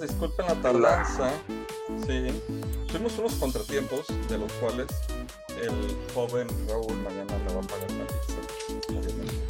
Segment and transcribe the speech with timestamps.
[0.00, 1.30] disculpen la tardanza.
[2.06, 2.42] Sí,
[2.90, 4.86] tuvimos unos contratiempos de los cuales
[5.60, 9.44] el joven Raúl mañana le va a pagar la pizza.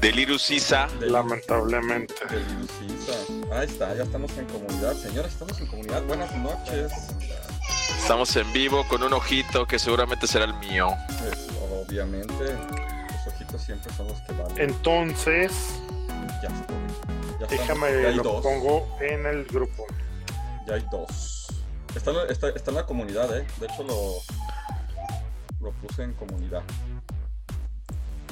[0.00, 0.86] Delirus Isa.
[1.00, 2.14] Lamentablemente.
[2.28, 3.14] del Lucisa.
[3.50, 4.94] Ahí está, ya estamos en comunidad.
[4.96, 6.02] Señores, estamos en comunidad.
[6.02, 6.92] Buenas noches.
[7.98, 10.88] Estamos en vivo con un ojito que seguramente será el mío.
[11.06, 14.58] Pues, obviamente, los ojitos siempre son los que valen.
[14.70, 15.52] Entonces,
[16.42, 16.73] Ya estoy.
[17.50, 18.42] Ya déjame Ya hay lo dos.
[18.42, 19.86] pongo en el grupo.
[20.66, 21.46] Ya hay dos.
[21.94, 23.46] Está, en la- está- está en la comunidad, ¿eh?
[23.60, 24.14] De hecho, lo,
[25.60, 26.62] lo puse en comunidad.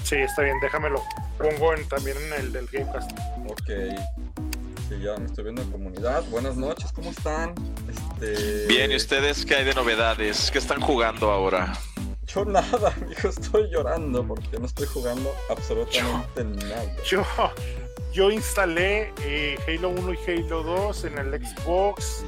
[0.02, 1.02] Sí, está bien, déjamelo.
[1.38, 3.10] Pongo en, también en el del Gamecast.
[3.48, 3.70] Ok.
[4.88, 6.22] Sí, ya me estoy viendo en comunidad.
[6.24, 7.54] Buenas noches, ¿cómo están?
[7.88, 8.66] Este...
[8.66, 10.50] Bien, ¿y ustedes qué hay de novedades?
[10.50, 11.72] ¿Qué están jugando ahora?
[12.26, 16.84] Yo nada, amigo, estoy llorando porque no estoy jugando absolutamente nada.
[17.06, 17.24] Yo,
[18.12, 22.24] yo instalé eh, Halo 1 y Halo 2 en el Xbox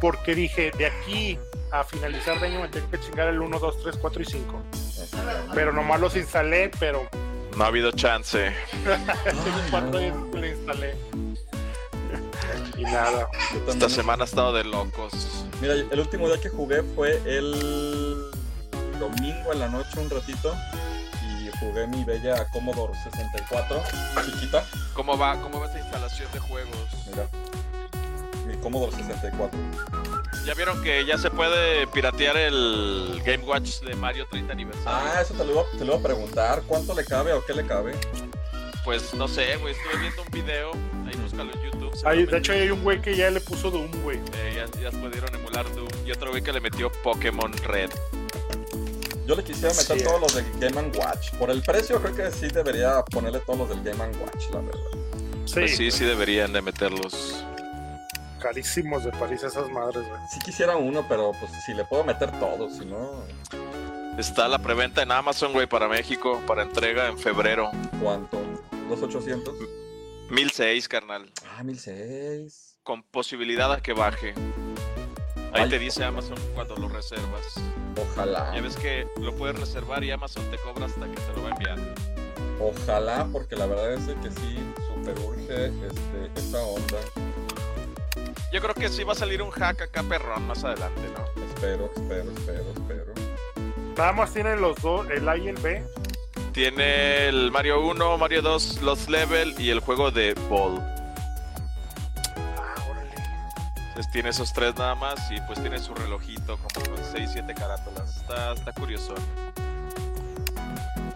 [0.00, 1.38] porque dije, de aquí
[1.70, 4.62] a finalizar de año me tengo que chingar el 1, 2, 3, 4 y 5.
[5.54, 7.06] Pero nomás los instalé, pero
[7.56, 8.52] No ha habido chance.
[8.84, 10.94] tengo cuatro días que lo instalé.
[12.76, 13.28] Y nada.
[13.68, 15.44] Esta semana ha estado de locos.
[15.60, 18.30] Mira, el último día que jugué fue el
[19.00, 20.54] domingo en la noche un ratito
[21.60, 23.82] jugué mi bella Commodore 64,
[24.24, 24.64] chiquita.
[24.94, 25.40] ¿Cómo va?
[25.40, 26.76] ¿Cómo va esta instalación de juegos?
[27.10, 27.28] Mira,
[28.46, 29.58] mi Commodore 64.
[30.46, 34.90] ¿Ya vieron que ya se puede piratear el Game Watch de Mario 30 aniversario?
[34.90, 36.62] Ah, eso te lo, iba, te lo iba a preguntar.
[36.66, 37.94] ¿Cuánto le cabe o qué le cabe?
[38.84, 39.74] Pues no sé, güey.
[39.74, 40.70] Estuve viendo un video.
[41.06, 41.92] Ahí búscalo en YouTube.
[42.06, 44.18] Hay- de hecho, hay un güey que ya le puso Doom, güey.
[44.34, 45.88] eh, ya, ya pudieron emular Doom.
[46.06, 47.90] Y otro güey que le metió Pokémon Red.
[49.28, 50.04] Yo le quisiera meter Sí.
[50.04, 51.32] todos los de Game Watch.
[51.38, 54.80] Por el precio creo que sí debería ponerle todos los del Game Watch, la verdad.
[55.44, 57.44] Sí, Pues sí, sí deberían de meterlos.
[58.40, 60.20] carísimos de París esas madres, güey.
[60.32, 63.22] Sí quisiera uno, pero pues si le puedo meter todos, si no,
[64.16, 67.70] Está la preventa en Amazon, güey, para México, para entrega en febrero.
[68.02, 68.40] ¿cuánto?
[68.88, 69.54] ¿Los 800?
[70.30, 71.30] 1006, carnal.
[71.56, 72.78] Ah, 1006.
[72.82, 74.34] Con posibilidad a que baje.
[75.58, 75.70] Ahí Ay.
[75.70, 77.54] te dice Amazon cuando lo reservas.
[78.00, 78.54] Ojalá.
[78.54, 81.48] Ya ves que lo puedes reservar y Amazon te cobra hasta que te lo va
[81.48, 81.78] a enviar.
[82.60, 86.98] Ojalá, porque la verdad es que sí, super urge este, esta onda.
[88.52, 91.42] Yo creo que sí va a salir un hack acá perrón más adelante, ¿no?
[91.42, 93.12] Espero, espero, espero, espero.
[93.96, 95.84] Nada más tienen los dos, el A y el B.
[96.52, 100.80] Tiene el Mario 1, Mario 2, Lost Level y el juego de Ball.
[103.98, 107.52] Entonces tiene esos tres nada más y pues tiene su relojito como con 6, 7
[107.52, 108.16] carátulas.
[108.18, 109.12] Está, está curioso.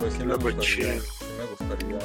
[0.00, 1.98] Pues sí me Luego gustaría, sí me gustaría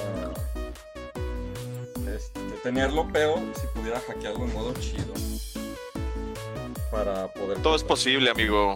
[2.16, 5.16] este, tenerlo, pero si pudiera hackearlo en modo chido.
[6.92, 7.60] Para poder...
[7.64, 8.76] Todo es posible, amigo.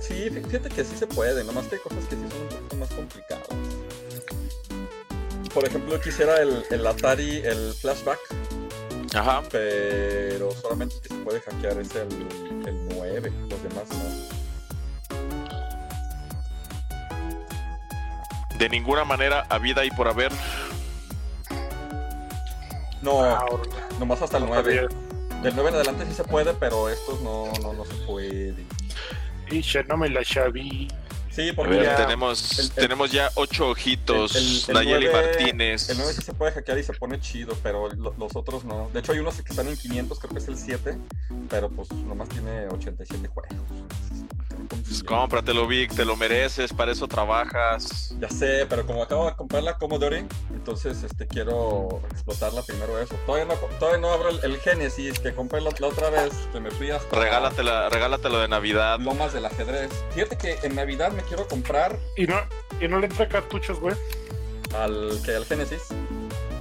[0.00, 2.48] Sí, fí- fíjate que sí se puede, nomás que hay cosas que sí son un
[2.48, 3.48] poquito más complicadas.
[5.52, 8.18] Por ejemplo, quisiera el, el Atari, el Flashback,
[9.14, 9.42] Ajá.
[9.50, 12.12] pero solamente el que se puede hackear es el,
[12.66, 14.32] el 9, los demás no.
[18.58, 20.30] De ninguna manera, a vida y por haber.
[23.02, 23.70] No, Ah, órale.
[23.98, 24.62] nomás hasta el No 9.
[24.88, 25.40] sabía.
[25.42, 28.64] Del 9 en adelante sí se puede, pero estos no, no, no se puede.
[29.50, 30.88] Y ya no me la sabí.
[31.34, 34.36] Sí, porque ver, ya tenemos, el- tenemos ya ocho ojitos.
[34.36, 35.88] el- el- el Nayeli nueve- Martínez.
[35.88, 38.90] el 9 sí se puede hackear y se pone chido, pero lo- los otros no.
[38.92, 40.98] De hecho, hay unos que están en 500, creo que es el 7,
[41.48, 43.56] pero pues nomás tiene 87 juegos.
[44.92, 48.14] Pues cómpratelo, Vic, te lo mereces, para eso trabajas.
[48.20, 53.14] Ya sé, pero como acabo de comprar la Commodore, entonces este quiero explotarla primero eso.
[53.24, 56.60] Todavía no, todavía no abro el, el Genesis que compré la, la otra vez, que
[56.60, 58.98] me fui hasta Regálatela, regálatelo de Navidad.
[59.00, 59.90] Lomas del Ajedrez.
[60.10, 62.36] Fíjate que en Navidad me quiero comprar Y no,
[62.78, 63.96] y no le entra cartuchos, güey.
[64.76, 65.84] al que al Genesis.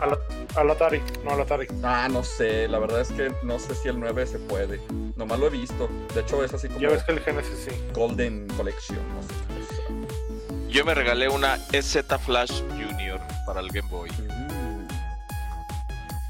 [0.02, 0.18] Al,
[0.56, 1.68] al Atari, no al Atari.
[1.84, 4.82] Ah, no sé, la verdad es que no sé si el 9 se puede.
[5.16, 5.88] Nomás lo he visto.
[6.14, 7.76] De hecho es así como Ya ves que el Genesis sí.
[7.94, 10.68] Golden Collection, no sé.
[10.70, 14.10] Yo me regalé una EZ Flash Junior para el Game Boy.
[14.10, 14.88] Mm.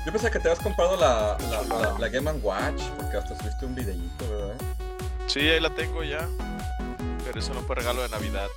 [0.05, 3.65] Yo pensé que te habías comprado la, la, la- la Game Watch, porque hasta subiste
[3.65, 4.55] un videíto, ¿verdad?
[5.27, 6.27] Sí, ahí la tengo ya.
[7.23, 8.47] Pero eso no fue regalo de Navidad.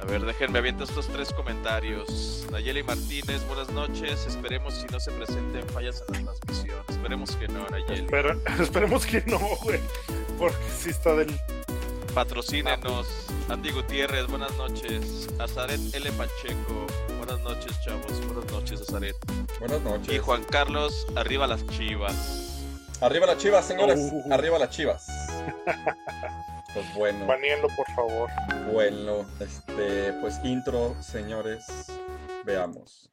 [0.00, 2.46] A ver, déjenme aviento estos tres comentarios.
[2.50, 4.26] Nayeli Martínez, buenas noches.
[4.26, 6.84] Esperemos si no se presenten fallas en la transmisión.
[6.88, 8.06] Esperemos que no, Nayeli.
[8.60, 9.80] Esperemos que no, güey.
[10.38, 11.38] Porque sí está del.
[12.14, 13.06] Patrocínenos.
[13.48, 15.28] Andy Gutiérrez, buenas noches.
[15.38, 16.10] Azaret L.
[16.12, 16.86] Pacheco,
[17.18, 18.26] buenas noches, chavos.
[18.26, 19.16] Buenas noches, Azaret.
[19.58, 20.14] Buenas noches.
[20.14, 22.64] Y Juan Carlos, arriba las chivas.
[23.00, 23.98] Arriba las chivas, señores.
[24.12, 24.32] Uh.
[24.32, 25.06] Arriba las chivas.
[26.72, 27.26] Pues bueno.
[27.26, 28.30] Baneando, por favor.
[28.72, 31.66] Bueno, este, pues intro, señores.
[32.44, 33.10] Veamos.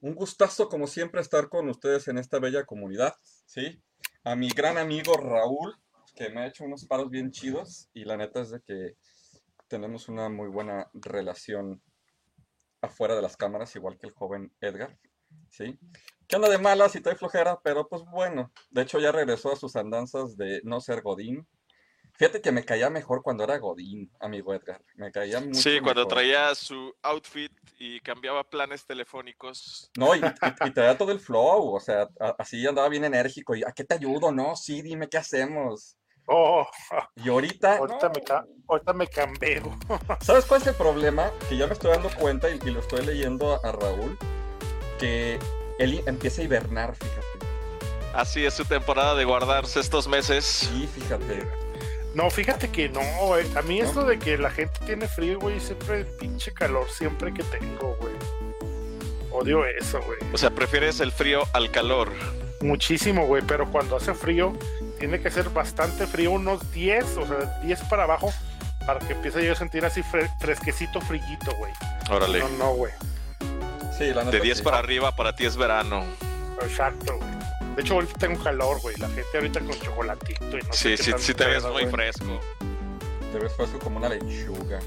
[0.00, 3.14] Un gustazo, como siempre, estar con ustedes en esta bella comunidad,
[3.46, 3.80] ¿sí?
[4.24, 5.76] A mi gran amigo Raúl,
[6.14, 8.96] que me ha hecho unos paros bien chidos, y la neta es de que
[9.68, 11.82] tenemos una muy buena relación
[12.80, 14.98] afuera de las cámaras, igual que el joven Edgar,
[15.50, 15.78] ¿sí?
[16.26, 19.56] Que anda de malas y trae flojera, pero pues bueno, de hecho ya regresó a
[19.56, 21.46] sus andanzas de no ser Godín,
[22.14, 24.80] Fíjate que me caía mejor cuando era Godín, amigo Edgar.
[24.94, 29.90] Me caía mucho Sí, cuando traía su outfit y cambiaba planes telefónicos.
[29.96, 30.20] No, y,
[30.74, 32.08] traía todo el flow, o sea,
[32.38, 33.56] así andaba bien enérgico.
[33.56, 34.30] Y, ¿a qué te ayudo?
[34.30, 35.96] No, sí, dime qué hacemos.
[36.26, 36.66] Oh,
[37.16, 37.78] y ahorita.
[37.78, 38.22] Ahorita, me,
[38.68, 39.78] ahorita me cambio.
[40.20, 41.30] ¿Sabes cuál es el problema?
[41.48, 44.16] Que ya me estoy dando cuenta y, lo estoy leyendo a, a Raúl.
[44.98, 45.38] Que
[45.78, 47.26] él empieza a hibernar, fíjate.
[48.14, 50.44] Así es su temporada de guardarse estos meses.
[50.44, 51.46] Sí, fíjate.
[52.14, 53.46] No, fíjate que no, güey.
[53.56, 57.42] A mí esto de que la gente tiene frío, güey, siempre pinche calor, siempre que
[57.44, 58.14] tengo, güey.
[59.30, 60.18] Odio eso, güey.
[60.32, 62.12] O sea, prefieres el frío al calor.
[62.60, 64.52] Muchísimo, güey, pero cuando hace frío,
[65.02, 68.32] tiene que ser bastante frío, unos 10, o sea, 10 para abajo,
[68.86, 70.00] para que empiece yo a sentir así
[70.38, 71.72] fresquecito, frillito, güey.
[72.08, 72.38] Órale.
[72.38, 72.92] No, no, güey.
[73.98, 76.04] Sí, la De 10 para arriba, para ti es verano.
[76.62, 77.74] Exacto, güey.
[77.74, 78.96] De hecho, ahorita tengo calor, güey.
[78.98, 82.38] La gente ahorita con chocolatito y no Sí, sé sí, sí te ves muy fresco.
[83.32, 84.78] Te ves fresco como una lechuga.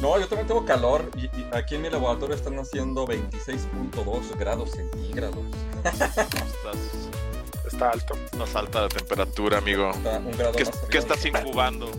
[0.00, 5.44] No, yo también tengo calor y, aquí en mi laboratorio están haciendo 26.2 grados centígrados.
[5.84, 7.03] Estás,
[7.74, 8.14] está alto.
[8.38, 9.90] Más alta la temperatura, amigo.
[9.90, 11.90] Está un grado ¿Qué, más ¿Qué estás incubando?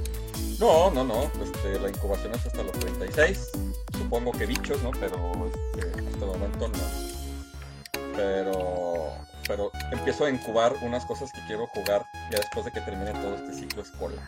[0.60, 1.32] No, no, no.
[1.44, 3.52] Este, la incubación es hasta los 36.
[3.98, 4.92] Supongo que bichos, ¿no?
[4.92, 5.16] Pero
[5.48, 8.16] este, hasta el momento no.
[8.16, 13.12] Pero pero empiezo a incubar unas cosas que quiero jugar ya después de que termine
[13.12, 14.28] todo este ciclo escolar.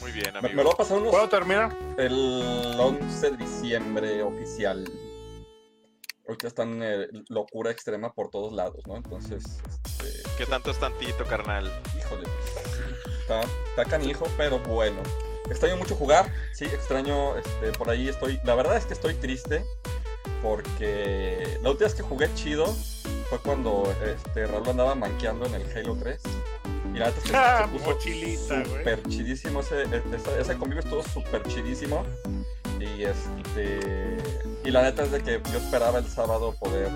[0.00, 0.54] Muy bien, amigo.
[0.54, 1.10] Me, lo va a pasar unos...
[1.10, 1.74] ¿Cuándo termina?
[1.96, 4.84] El 11 de diciembre oficial.
[6.26, 8.96] Ahorita están en locura extrema por todos lados, ¿no?
[8.96, 9.91] Entonces, este...
[10.36, 11.70] ¿Qué tanto es tantito, carnal?
[11.98, 12.28] Híjole,
[13.20, 13.40] está,
[13.70, 15.02] está canijo, pero bueno.
[15.50, 19.64] Extraño mucho jugar, sí, extraño, este, por ahí estoy, la verdad es que estoy triste
[20.42, 22.66] porque la última vez que jugué chido
[23.30, 26.20] fue cuando este, Raúl andaba manqueando en el Halo 3.
[26.94, 27.20] Y la neta
[27.62, 27.84] se, puso
[28.64, 29.60] súper chidísimo.
[29.60, 32.04] Ese, e, ese, convivio estuvo súper chidísimo.
[32.80, 34.18] Y este.
[34.64, 36.90] Y la neta es de que yo esperaba el sábado poder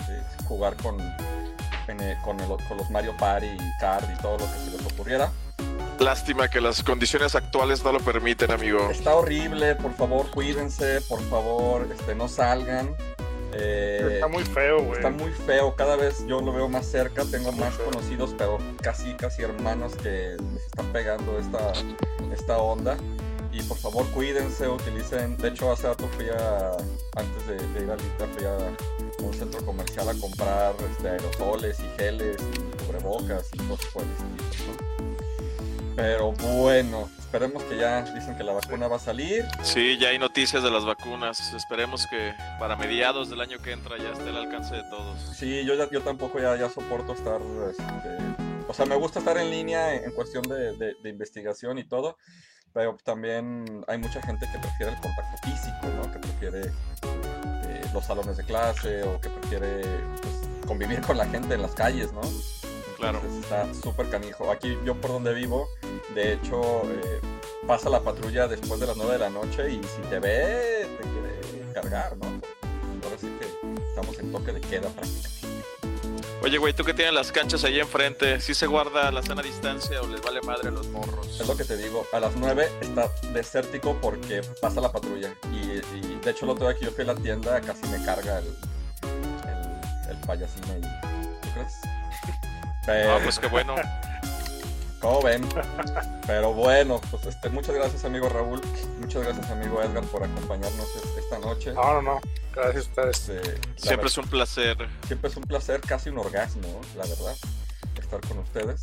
[0.00, 0.98] este, jugar con,
[2.00, 5.30] eh, con, con, los Mario Party, Card y todo lo que se les ocurriera.
[5.98, 8.90] Lástima que las condiciones actuales no lo permiten, amigo.
[8.90, 12.94] Está horrible, por favor, cuídense, por favor, este, no salgan.
[13.58, 14.96] Eh, está muy feo, güey.
[14.96, 15.74] Está muy feo.
[15.76, 17.24] Cada vez yo lo veo más cerca.
[17.24, 21.72] Tengo más conocidos, pero casi, casi hermanos que les están pegando esta,
[22.32, 22.96] esta onda.
[23.52, 25.36] Y por favor, cuídense, utilicen.
[25.38, 26.72] De hecho, hace rato fui a.
[27.16, 28.58] Antes de, ir a Lita, fui a
[29.18, 34.10] un centro comercial a comprar este, aerosoles y geles y cubrebocas y cosas por el
[34.10, 34.72] estilo,
[35.96, 39.44] Pero bueno, esperemos que ya dicen que la vacuna va a salir.
[39.62, 41.52] Sí, ya hay noticias de las vacunas.
[41.54, 45.18] Esperemos que para mediados del año que entra ya esté al alcance de todos.
[45.36, 47.40] Sí, yo, yo tampoco ya, ya soporto estar...
[47.70, 52.18] Este, o sea, me gusta estar en línea en, cuestión de, de, investigación y todo,
[52.72, 56.12] pero también hay mucha gente que prefiere el contacto físico, ¿no?
[56.12, 56.72] Que prefiere
[57.92, 59.82] los salones de clase o que prefiere
[60.20, 62.20] pues, convivir con la gente en las calles, ¿no?
[62.96, 63.20] Claro.
[63.40, 64.50] está súper canijo.
[64.50, 65.68] Aquí yo por donde vivo,
[66.14, 67.20] de hecho, eh,
[67.66, 71.02] pasa la patrulla después de las 9 de la noche y si te ve, te
[71.02, 72.26] quiere cargar, ¿no?
[73.04, 75.85] Ahora sí que estamos en toque de queda prácticamente.
[76.42, 80.00] Oye, güey, tú que tienes las canchas ahí enfrente, ¿sí se guarda la sana distancia
[80.00, 81.40] o les vale madre a los morros?
[81.40, 85.34] Es lo que te digo, a las 9 está desértico porque pasa la patrulla.
[85.52, 85.80] Y,
[86.20, 88.46] de hecho, el otro día que yo fui a la tienda, casi me carga el,
[88.46, 90.80] el, el payasín ahí.
[91.42, 91.74] ¿Tú crees?
[92.88, 93.74] Ah, pues qué bueno.
[95.06, 95.48] Como ven.
[96.26, 98.60] Pero bueno, pues este, muchas gracias amigo Raúl,
[99.00, 101.72] muchas gracias amigo Edgar por acompañarnos esta noche.
[101.74, 102.20] No, no, no.
[102.52, 103.28] Gracias a ustedes.
[103.28, 104.76] Este, siempre es un placer.
[105.06, 107.36] Siempre es un placer, casi un orgasmo, la verdad,
[108.00, 108.82] estar con ustedes.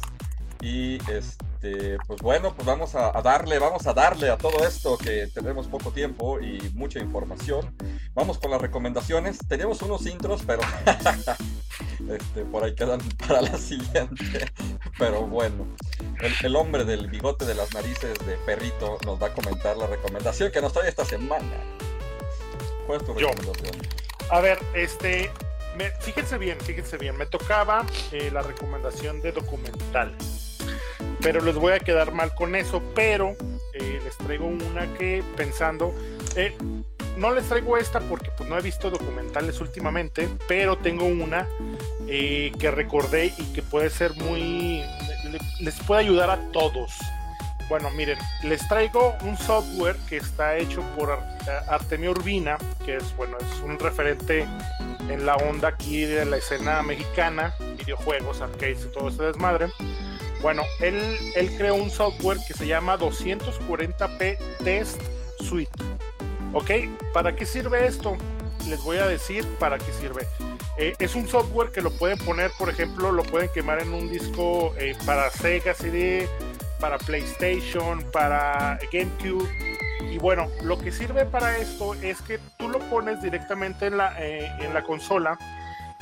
[0.61, 4.97] Y este este, pues bueno, pues vamos a, darle, vamos a darle a todo esto
[4.97, 7.73] que tenemos poco tiempo y mucha información.
[8.13, 9.37] Vamos con las recomendaciones.
[9.47, 10.61] Tenemos unos intros, pero
[12.09, 14.51] este, por ahí quedan para la siguiente.
[14.97, 15.67] Pero bueno,
[16.41, 20.51] el, hombre del bigote de las narices de perrito nos va a comentar la recomendación
[20.51, 21.55] que nos trae esta semana.
[22.85, 23.71] ¿Cuál es tu recomendación?
[24.29, 25.31] A ver, este,
[25.99, 30.15] fíjense bien, fíjense bien, me tocaba eh, la recomendación de documental,
[31.21, 33.35] pero les voy a quedar mal con eso, pero
[33.73, 35.93] eh, les traigo una que pensando,
[36.35, 36.55] eh,
[37.17, 41.47] no les traigo esta porque pues, no he visto documentales últimamente, pero tengo una
[42.07, 44.83] que recordé y que puede ser muy,
[45.59, 46.91] les puede ayudar a todos.
[47.69, 51.17] Bueno, miren, les traigo un software que está hecho por
[51.67, 54.45] Artemio Urbina, que es bueno, es un referente
[55.09, 59.67] en la onda aquí de la escena mexicana, videojuegos, arcades y todo ese desmadre.
[60.41, 65.01] Bueno, él, él creó un software que se llama 240p Test
[65.39, 65.71] Suite.
[66.53, 66.71] ¿Ok?
[67.13, 68.15] ¿Para qué sirve esto?
[68.67, 70.27] Les voy a decir para qué sirve.
[70.77, 74.09] Eh, es un software que lo pueden poner, por ejemplo, lo pueden quemar en un
[74.09, 76.27] disco eh, para Sega CD,
[76.79, 79.47] para PlayStation, para GameCube
[80.11, 84.15] y bueno, lo que sirve para esto es que tú lo pones directamente en la,
[84.19, 85.37] eh, en la consola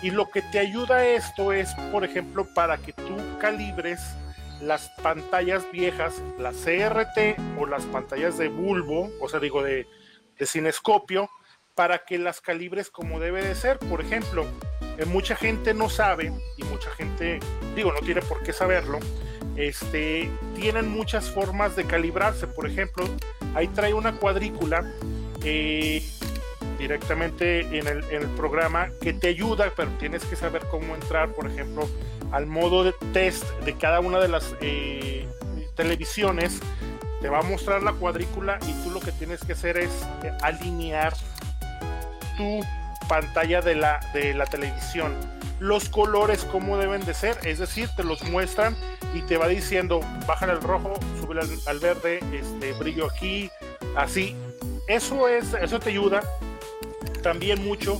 [0.01, 4.01] y lo que te ayuda esto es, por ejemplo, para que tú calibres
[4.60, 9.88] las pantallas viejas, las CRT o las pantallas de bulbo, o sea, digo, de,
[10.41, 11.29] de cinescopio,
[11.75, 13.77] para que las calibres como debe de ser.
[13.77, 14.48] Por ejemplo,
[14.98, 17.39] eh, mucha gente no sabe, y mucha gente,
[17.75, 18.98] digo, no tiene por qué saberlo,
[19.55, 22.48] este, tienen muchas formas de calibrarse.
[22.48, 23.05] Por ejemplo,
[23.53, 24.91] ahí trae una cuadrícula
[25.43, 26.03] eh,
[26.79, 31.88] directamente en el, programa que te ayuda, pero tienes que saber cómo entrar, por ejemplo,
[32.31, 35.27] al modo de test de cada una de las eh,
[35.75, 36.62] televisiones.
[37.21, 39.91] Te va a mostrar la cuadrícula y tú lo que tienes que hacer es
[40.23, 41.13] eh, alinear
[42.37, 42.61] tu
[43.07, 45.15] pantalla de la, de la televisión
[45.61, 48.75] los colores como deben de ser, es decir, te los muestran
[49.13, 53.51] y te va diciendo, baja el rojo, sube al, verde, este brillo aquí,
[53.95, 54.35] así.
[54.87, 56.21] Eso es, eso te ayuda
[57.21, 57.99] también mucho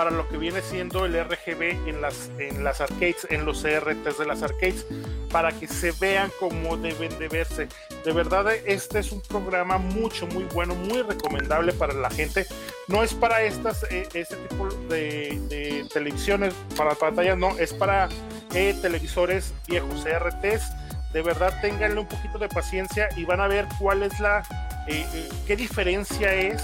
[0.00, 4.16] para lo que viene siendo el RGB en las, en las arcades, en los CRTs
[4.16, 4.86] de las arcades,
[5.30, 7.68] para que se vean como deben de verse.
[8.02, 12.46] De verdad, este es un programa mucho, muy bueno, muy recomendable para la gente.
[12.88, 18.08] No es para estas, eh, este tipo de, televisiones, para pantallas, no, es para
[18.54, 20.62] eh, televisores viejos, CRTs.
[21.12, 24.42] De verdad, ténganle un poquito de paciencia y van a ver cuál es la
[24.86, 26.62] eh, qué diferencia es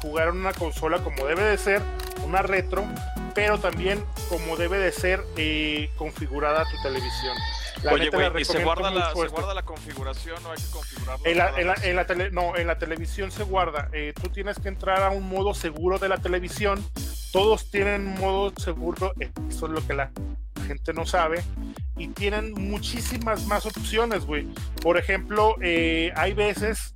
[0.00, 1.82] jugar en una consola como debe de ser,
[2.24, 2.84] una retro,
[3.34, 5.22] pero también como debe de ser
[5.96, 7.36] configurada tu televisión.
[7.90, 11.26] Oye, güey, ¿y se guarda, la, se guarda la configuración o hay que configurarlo?
[11.26, 13.90] En la, en la, tele, no, en la televisión se guarda.
[13.92, 16.82] Eh, tú tienes que entrar a un modo seguro de la televisión.
[17.32, 19.12] Todos tienen modo seguro,
[19.50, 20.10] eso es lo que la
[20.66, 21.42] gente no sabe.
[21.96, 24.46] Y tienen muchísimas más opciones, güey.
[24.82, 26.92] Por ejemplo, eh, hay veces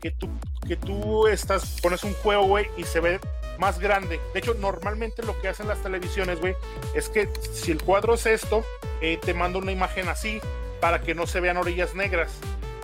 [0.00, 0.28] que tú,
[0.66, 3.18] que tú estás, pones un juego, güey, y se ve
[3.58, 4.20] más grande.
[4.32, 6.54] De hecho, normalmente lo que hacen las televisiones, güey,
[6.94, 8.64] es que si el cuadro es esto,
[9.00, 10.40] eh, te manda una imagen así
[10.80, 12.32] para que no se vean orillas negras.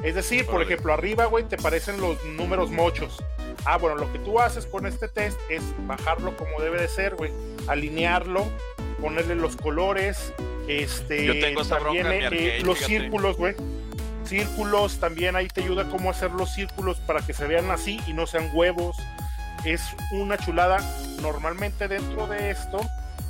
[0.03, 3.23] Es decir, por ejemplo, arriba, güey, te parecen los números mochos.
[3.65, 7.17] Ah, bueno, lo que tú haces con este test es bajarlo como debe de ser,
[7.17, 7.33] güey,
[7.67, 8.47] alinearlo,
[9.01, 10.33] ponerle los colores,
[10.69, 13.55] este, Yo tengo también eh, los círculos, güey.
[14.25, 18.13] Círculos, también ahí te ayuda cómo hacer los círculos para que se vean así y
[18.13, 18.97] no sean huevos
[19.65, 20.79] es una chulada.
[21.23, 22.79] Normalmente dentro de esto,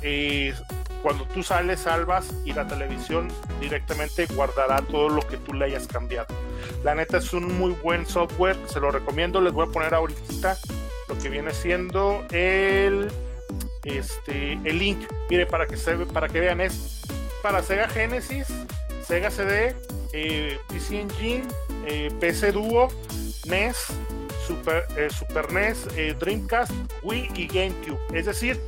[0.01, 0.53] eh,
[1.01, 5.87] cuando tú sales, salvas y la televisión directamente guardará todo lo que tú le hayas
[5.87, 6.27] cambiado.
[6.83, 9.41] La neta es un muy buen software, se lo recomiendo.
[9.41, 10.57] Les voy a poner ahorita
[11.07, 13.09] lo que viene siendo el
[13.83, 14.99] este el link.
[15.29, 17.01] Mire, para que se para que vean es
[17.41, 18.47] para Sega Genesis,
[19.05, 19.75] Sega CD,
[20.13, 21.43] eh, PC Engine,
[21.85, 22.89] eh, PC Duo,
[23.47, 23.87] NES,
[24.45, 26.71] Super, eh, Super NES, eh, Dreamcast,
[27.03, 27.99] Wii y GameCube.
[28.13, 28.59] Es decir,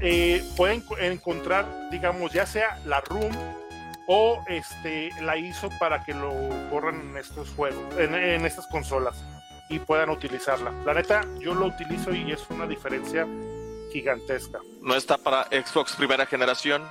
[0.00, 3.32] eh, pueden encontrar, digamos, ya sea la ROM
[4.06, 6.32] o este, la ISO para que lo
[6.70, 9.22] corran en estos juegos, en estas consolas
[9.68, 10.72] y puedan utilizarla.
[10.84, 13.26] La neta, yo lo utilizo y es una diferencia
[13.90, 14.60] gigantesca.
[14.80, 16.82] ¿No está para Xbox primera generación?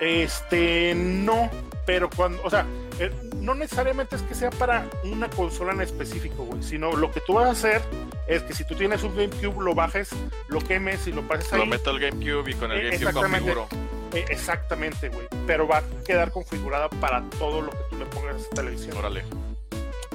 [0.00, 1.50] Este, no,
[1.86, 2.66] pero cuando, o sea,
[3.00, 7.20] eh, no necesariamente es que sea para una consola en específico, güey, sino lo que
[7.20, 7.82] tú vas a hacer
[8.28, 10.10] es que si tú tienes un GameCube, lo bajes,
[10.48, 11.60] lo quemes y lo pases ahí.
[11.60, 13.68] Lo meto al GameCube y con el eh, GameCube configuro.
[14.14, 15.26] Eh, exactamente, güey.
[15.46, 18.96] Pero va a quedar configurada para todo lo que tú le pongas a esa televisión.
[18.96, 19.24] Órale.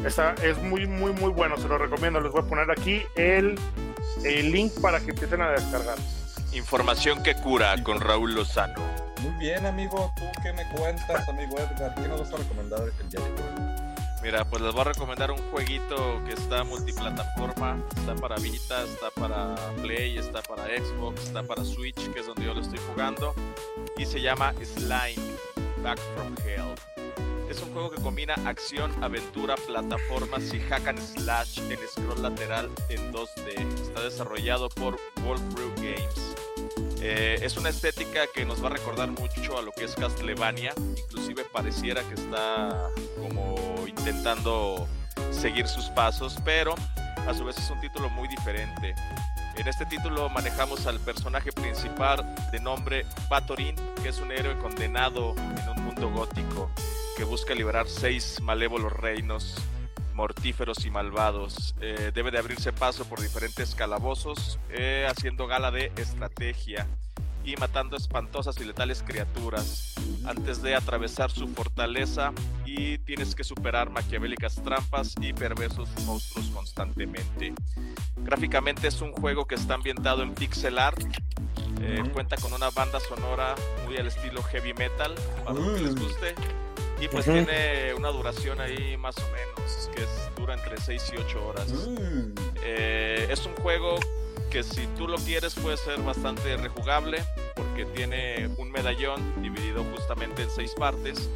[0.05, 1.57] Esta es muy, muy, muy bueno.
[1.57, 2.19] Se lo recomiendo.
[2.19, 3.57] Les voy a poner aquí el,
[4.23, 5.97] el link para que empiecen a descargar.
[6.53, 8.81] Información que cura con Raúl Lozano.
[9.21, 10.11] Muy bien, amigo.
[10.15, 11.95] ¿Tú qué me cuentas, amigo Edgar?
[11.95, 13.73] ¿Qué nos vas a recomendar el día de hoy?
[14.21, 17.77] Mira, pues les voy a recomendar un jueguito que está multiplataforma.
[17.97, 22.45] Está para Vita, está para Play, está para Xbox, está para Switch, que es donde
[22.45, 23.33] yo lo estoy jugando.
[23.97, 25.21] Y se llama Slime
[25.83, 26.92] Back from Hell.
[27.49, 32.69] Es un juego que combina acción, aventura, plataformas y hack and slash en scroll lateral
[32.89, 33.81] en 2D.
[33.81, 36.35] Está desarrollado por Wolfbrew Games.
[37.01, 40.73] Eh, es una estética que nos va a recordar mucho a lo que es Castlevania.
[40.97, 42.89] Inclusive pareciera que está
[43.21, 43.55] como
[43.87, 44.87] intentando
[45.31, 46.75] seguir sus pasos, pero
[47.27, 48.95] a su vez es un título muy diferente.
[49.57, 55.35] En este título manejamos al personaje principal de nombre Batorin, que es un héroe condenado
[55.37, 56.71] en un mundo gótico
[57.15, 59.55] que busca liberar seis malévolos reinos
[60.13, 61.75] mortíferos y malvados.
[61.81, 66.87] Eh, debe de abrirse paso por diferentes calabozos, eh, haciendo gala de estrategia
[67.43, 72.31] y matando espantosas y letales criaturas antes de atravesar su fortaleza
[72.65, 77.53] y tienes que superar maquiavélicas trampas y perversos monstruos constantemente.
[78.17, 81.03] Gráficamente es un juego que está ambientado en pixel art,
[81.81, 85.95] eh, cuenta con una banda sonora muy al estilo heavy metal, para los que les
[85.95, 86.35] guste,
[87.03, 91.17] y pues tiene una duración ahí más o menos, que es, dura entre 6 y
[91.17, 91.67] 8 horas.
[92.63, 93.97] Eh, es un juego
[94.49, 97.21] que si tú lo quieres puede ser bastante rejugable
[97.55, 101.29] porque tiene un medallón dividido justamente en seis partes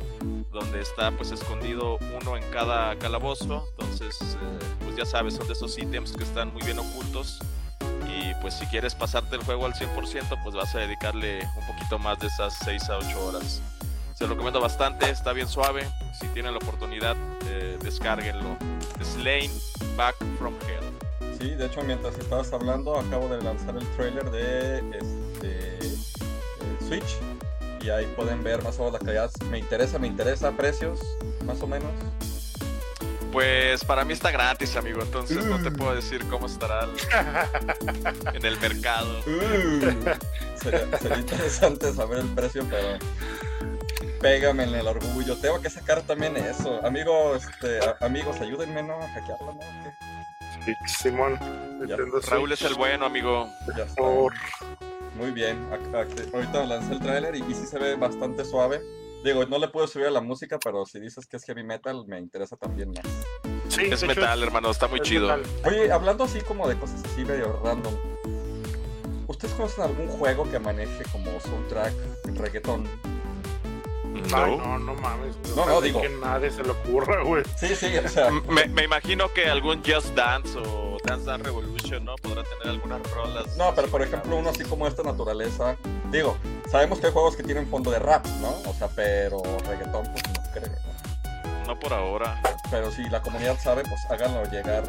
[0.51, 3.67] donde está pues escondido uno en cada calabozo.
[3.71, 7.39] Entonces eh, pues ya sabes son de esos ítems que están muy bien ocultos.
[8.07, 11.99] Y pues si quieres pasarte el juego al 100% pues vas a dedicarle un poquito
[11.99, 13.61] más de esas 6 a 8 horas
[14.17, 15.87] se lo recomiendo bastante está bien suave
[16.19, 18.57] si tienen la oportunidad eh, descárguenlo
[19.01, 19.51] Slain
[19.95, 20.97] Back from Hell
[21.39, 25.79] Sí, de hecho, mientras estabas hablando, acabo de lanzar el trailer de este
[26.87, 27.17] Switch.
[27.81, 29.31] Y ahí pueden ver más o menos la calidad.
[29.51, 30.51] Me interesa, me interesa.
[30.53, 30.99] Precios,
[31.45, 31.91] más o menos.
[33.31, 35.01] Pues para mí está gratis, amigo.
[35.03, 36.87] Entonces no te puedo decir cómo estará
[38.33, 39.21] en el mercado.
[40.55, 40.87] sería,
[41.19, 42.97] interesante saber el precio, pero
[44.21, 45.35] pégame en el orgullo.
[45.37, 46.85] Tengo que sacar también eso.
[46.85, 49.01] Amigos, este, amigos, ayúdenme, ¿no?
[49.01, 49.59] A hackearlo, ¿no?
[50.85, 51.39] Simón.
[52.29, 53.49] Raúl es el bueno, amigo.
[53.95, 54.33] Por...
[55.15, 55.57] Muy bien.
[56.33, 58.81] Ahorita lancé el tráiler y, sí se ve bastante suave.
[59.23, 62.05] Digo, no le puedo subir a la música, pero si dices que es heavy metal,
[62.07, 63.05] me interesa también más.
[63.69, 65.35] Sí, es metal, hermano, está muy chido.
[65.65, 67.93] Oye, hablando así como de cosas así medio random.
[69.27, 71.93] ¿Ustedes conocen algún juego que maneje como soundtrack
[72.35, 72.87] reggaeton?
[74.29, 75.35] No, no, no mames.
[75.55, 76.01] No, no, digo.
[76.01, 77.43] Que nadie se le ocurra, güey.
[77.55, 78.29] Sí, sí, o sea.
[78.31, 82.15] Me, me, imagino que algún Just Dance o Dance Dance Revolution, ¿no?
[82.15, 83.57] Podrá tener algunas rolas.
[83.57, 85.77] No, pero por ejemplo, uno así como esta naturaleza.
[86.11, 86.37] Digo,
[86.69, 88.49] sabemos que hay juegos que tienen fondo de rap, ¿no?
[88.69, 91.67] O sea, pero reggaetón, pues no creo, ¿no?
[91.67, 92.41] No por ahora.
[92.71, 94.83] Pero si la comunidad sabe, pues háganlo llegar.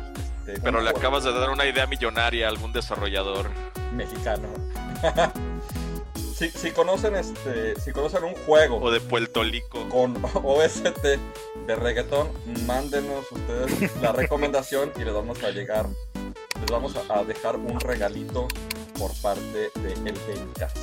[0.46, 3.50] Este, pero le acabas de dar una idea millonaria a algún desarrollador
[3.92, 4.48] mexicano.
[6.46, 11.18] si, conocen este, si conocen un juego o de Puerto Rico con OST
[11.66, 12.28] de reggaetón,
[12.66, 15.86] mándenos ustedes la recomendación y les vamos a llegar,
[16.60, 18.46] les vamos a dejar un regalito
[18.98, 20.76] por parte de el Gamecast.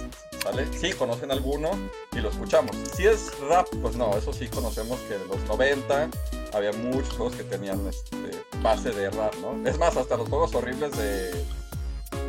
[0.44, 0.68] ¿Vale?
[0.78, 1.72] Si conocen alguno
[2.14, 2.76] y lo escuchamos.
[2.96, 6.10] Si es rap, pues no, eso sí conocemos que en los 90
[6.54, 8.18] había muchos juegos que tenían este,
[8.62, 9.68] base de rap, ¿no?
[9.68, 11.32] Es más, hasta los juegos horribles de.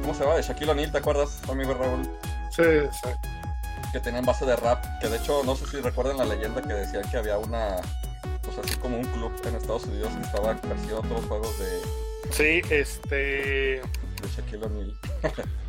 [0.03, 0.37] ¿Cómo se llama?
[0.37, 2.03] De Shaquille O'Neal, ¿te acuerdas, amigo Raúl?
[2.51, 3.11] Sí, sí.
[3.93, 6.73] Que tenían base de rap, que de hecho no sé si recuerdan la leyenda que
[6.73, 7.77] decían que había una,
[8.43, 11.81] pues así como un club en Estados Unidos que estaba persiguiendo todos los juegos de...
[12.31, 13.81] Sí, este...
[13.83, 14.95] De Shaquille O'Neal.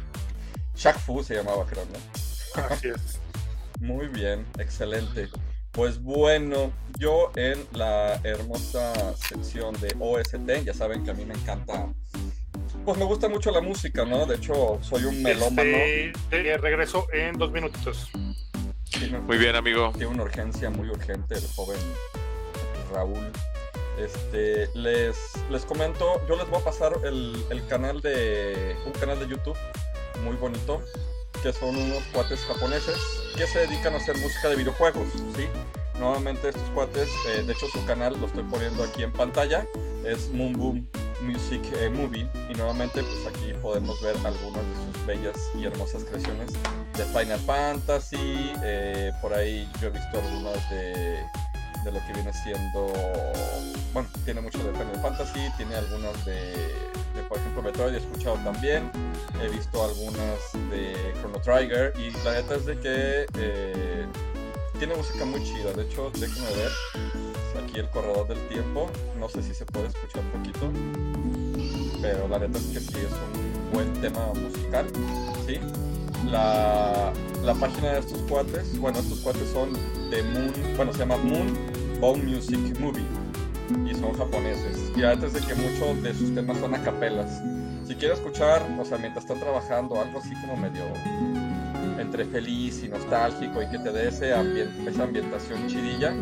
[0.75, 2.63] Shaq Fu se llamaba, creo, ¿no?
[2.69, 3.19] Así es.
[3.79, 5.29] Muy bien, excelente.
[5.71, 11.35] Pues bueno, yo en la hermosa sección de OST, ya saben que a mí me
[11.35, 11.87] encanta
[12.87, 14.25] pues me gusta mucho la música, ¿no?
[14.25, 15.61] De hecho, soy un melómano.
[15.61, 18.09] Este, regreso en dos minutos.
[19.25, 19.91] Muy bien, amigo.
[19.91, 21.77] Tiene una urgencia muy urgente el joven
[22.93, 23.29] Raúl.
[23.99, 25.17] Este, les,
[25.51, 29.57] les comento, yo les voy a pasar el, canal de, un canal de YouTube
[30.23, 30.81] muy bonito,
[31.43, 32.95] que son unos cuates japoneses
[33.35, 35.45] que se dedican a hacer música de videojuegos, ¿sí?
[35.99, 39.67] Nuevamente estos cuates, eh, de hecho su canal lo estoy poniendo aquí en pantalla,
[40.05, 40.87] es Moon Boom
[41.21, 46.03] Music eh, Movie y nuevamente pues aquí podemos ver algunas de sus bellas y hermosas
[46.03, 46.51] creaciones
[46.95, 51.23] de Final Fantasy, eh, por ahí yo he visto algunas de,
[51.83, 52.91] de lo que viene siendo,
[53.93, 56.53] bueno, tiene mucho de Final Fantasy, tiene algunas de,
[57.27, 58.91] por ejemplo Metroid, he escuchado también,
[59.41, 64.05] he visto algunas de Chrono Trigger y la neta es de que eh,
[64.79, 66.71] tiene música muy chida, de hecho déjenme ver
[67.57, 68.89] aquí el corredor del tiempo.
[69.19, 70.71] No sé si se puede escuchar un poquito.
[72.01, 74.85] Pero la neta es que sí es un buen tema musical.
[75.45, 75.59] ¿sí?
[76.29, 77.11] La,
[77.43, 79.73] la página de estos cuates, bueno, estos cuates son
[80.09, 81.57] de Moon, bueno, se llama Moon
[81.99, 83.05] Bone Music Movie.
[83.85, 84.91] Y son japoneses.
[84.95, 87.41] Y antes de que muchos de sus temas son a capelas.
[87.85, 90.83] Si quieres escuchar, o sea, mientras están trabajando, algo así como medio
[91.99, 96.13] entre feliz y nostálgico y que te dé esa ambientación chidilla,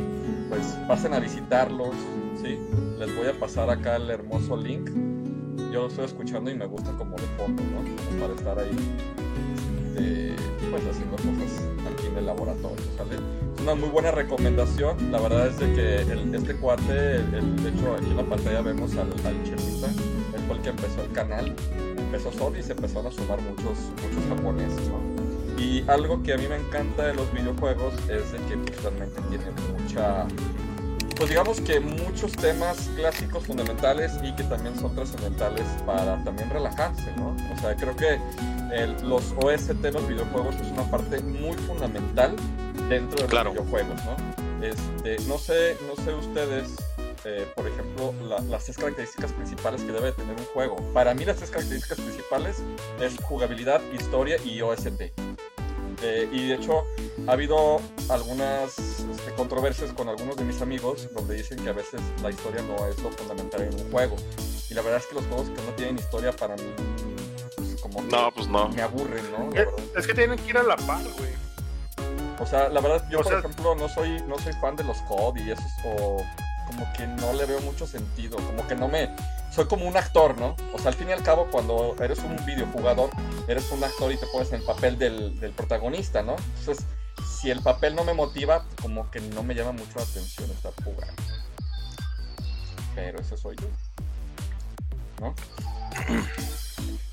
[0.50, 1.96] pues pasen a visitarlos,
[2.42, 2.60] ¿sí?
[3.00, 4.90] Les voy a pasar acá el hermoso link.
[5.72, 8.20] Yo lo estoy escuchando y me gusta como de fondo, ¿no?
[8.22, 8.78] para estar ahí,
[9.86, 10.36] este,
[10.72, 13.16] pues haciendo cosas aquí en el laboratorio, ¿sale?
[13.56, 15.12] Es una muy buena recomendación.
[15.12, 19.12] La verdad es de que este cuate, de hecho aquí en la pantalla vemos al,
[19.26, 21.56] al chefista, él fue el que empezó el canal,
[21.98, 24.90] empezó solo y se empezaron a sumar muchos, muchos japoneses.
[25.58, 29.46] Y algo que a mí me encanta de los videojuegos es de que realmente tiene
[29.72, 30.26] mucha,
[31.16, 37.12] pues digamos que muchos temas clásicos fundamentales y que también son trascendentales para también relajarse,
[37.16, 37.36] ¿no?
[37.56, 38.20] O sea, creo que
[39.04, 42.36] los OST los videojuegos es una parte muy fundamental
[42.90, 44.36] dentro de los videojuegos, ¿no?
[44.66, 46.76] Este, no sé, no sé ustedes,
[47.28, 48.14] eh, por ejemplo,
[48.48, 50.76] las tres características principales que debe tener un juego.
[50.94, 52.58] Para mí las tres características principales
[53.02, 55.02] es jugabilidad, historia y OST.
[56.04, 56.86] Eh, y de hecho
[57.28, 62.02] ha habido algunas este, controversias con algunos de mis amigos donde dicen que a veces
[62.22, 64.16] la historia no es lo fundamental en un juego.
[64.70, 66.74] Y la verdad es que los juegos que no tienen historia para mí
[67.56, 68.70] pues, como no, pues no.
[68.70, 69.50] me aburren, ¿no?
[69.96, 71.34] es, que tienen que ir a la par, güey.
[72.40, 75.38] O sea, la verdad, yo por ejemplo no soy, no soy fan de los COD
[75.38, 76.22] y eso, o
[76.66, 79.10] como que no le veo mucho sentido, como que no me,
[79.52, 80.56] soy como un actor, ¿no?
[80.74, 83.10] O sea, al fin y al cabo, cuando eres un videojugador,
[83.48, 86.36] eres un actor y te pones en el papel del, del protagonista, ¿no?
[86.60, 86.86] Entonces,
[87.26, 90.74] si el papel no me motiva, como que no me llama mucho la atención estar
[90.84, 91.24] jugando.
[92.94, 93.68] Pero ese soy yo.
[95.22, 95.34] ¿No?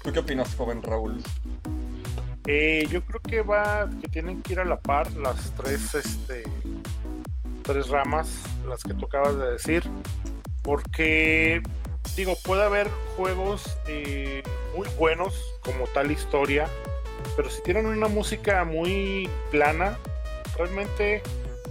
[0.03, 1.23] ¿Tú qué opinas, joven Raúl?
[2.47, 6.43] Eh, yo creo que va, que tienen que ir a la par las tres, este,
[7.63, 9.85] tres ramas, las que tú acabas de decir,
[10.63, 11.63] porque
[12.17, 14.43] digo, puede haber juegos eh,
[14.77, 16.69] muy buenos como tal historia,
[17.37, 19.99] pero si tienen una música muy plana,
[20.57, 21.23] realmente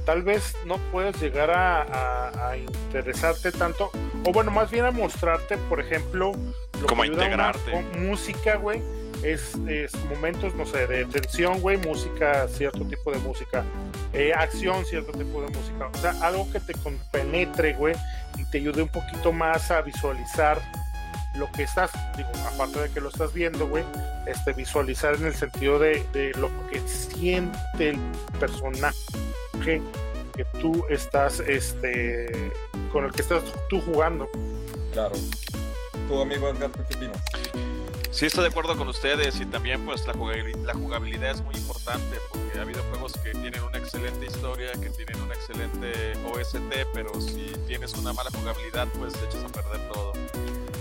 [0.05, 3.91] tal vez no puedes llegar a, interesarte tanto,
[4.25, 6.33] o bueno, más bien a mostrarte, por ejemplo,
[6.81, 7.81] lo como integrarte.
[7.97, 8.81] música, güey
[9.23, 9.55] es,
[10.09, 13.63] momentos, no sé, de tensión, güey, música, cierto tipo de música,
[14.13, 17.95] eh, acción, cierto tipo de música, o sea, algo que te compenetre, güey,
[18.37, 20.61] y te ayude un poquito más a visualizar
[21.35, 23.83] lo que estás, digo, aparte de que lo estás viendo, güey,
[24.27, 27.99] este, visualizar en el sentido de, de lo que siente el
[28.39, 28.95] personaje
[29.63, 29.81] que
[30.59, 32.51] tú estás, este,
[32.91, 34.29] con el que estás tú jugando.
[34.93, 35.15] Claro.
[36.07, 37.70] Tu amigo Edgar, ¿qué opinas?
[38.11, 40.13] Sí, estoy de acuerdo con ustedes y también pues la
[40.73, 45.21] jugabilidad, es muy importante porque ha habido juegos que tienen una excelente historia, que tienen
[45.21, 50.11] un excelente OST, pero si tienes una mala jugabilidad pues te echas a perder todo.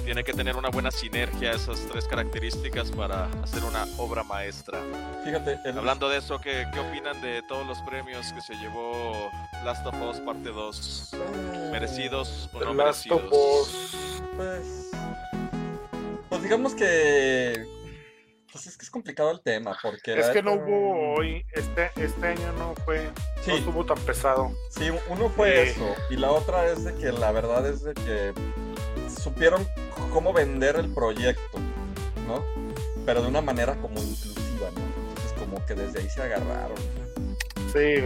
[0.04, 4.80] Tiene que tener una buena sinergia esas tres características para hacer una obra maestra.
[5.24, 9.30] Fíjate, hablando de eso, ¿qué, ¿qué, opinan de todos los premios que se llevó
[9.64, 11.10] Last of Us parte 2?
[11.70, 13.22] ¿Merecidos o no Last merecidos?
[13.22, 14.90] Of Us, pues
[16.30, 17.66] pues digamos que.
[18.50, 20.18] Pues es que es complicado el tema, porque.
[20.18, 23.10] Es que no hubo hoy, este, este año no fue.
[23.46, 24.52] No estuvo tan pesado.
[24.70, 25.94] Sí, uno fue eso.
[26.08, 28.32] Y la otra es de que la verdad es de que
[29.20, 29.66] supieron
[30.12, 31.58] cómo vender el proyecto,
[32.26, 32.44] ¿no?
[33.04, 34.80] Pero de una manera como inclusiva, ¿no?
[35.08, 36.76] Entonces, como que desde ahí se agarraron.
[37.72, 38.04] Sí,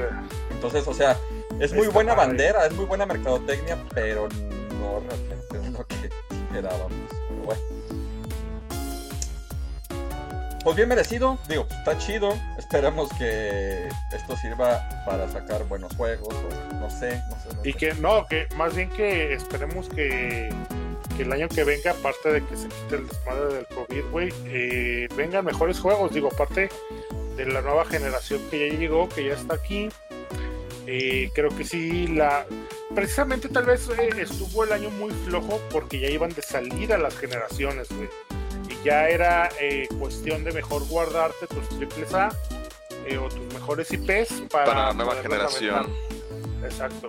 [0.51, 1.17] Entonces, o sea,
[1.61, 5.95] es muy buena bandera, es muy buena mercadotecnia, pero no realmente es lo que
[6.31, 6.93] esperábamos.
[7.29, 8.04] Pero bueno.
[10.65, 12.35] Pues bien merecido, digo, está chido.
[12.57, 17.69] Esperamos que esto sirva para sacar buenos juegos, o no sé, no sé.
[17.69, 20.49] y que no, que más bien que esperemos que,
[21.19, 25.07] el año que venga, aparte de que se quite el desmadre del COVID, güey, eh,
[25.15, 26.15] vengan mejores juegos.
[26.15, 26.71] Digo, aparte
[27.37, 29.91] de la nueva generación que ya llegó, que ya está aquí.
[30.87, 32.47] Eh, creo que sí, la,
[32.95, 37.17] precisamente tal vez eh, estuvo el año muy flojo porque ya iban de salida las
[37.17, 38.09] generaciones, güey.
[38.85, 42.31] Ya era eh, cuestión de mejor guardarte tus triples A
[43.07, 45.91] eh, o tus mejores IPs para, la nueva generación.
[46.63, 47.09] Exacto.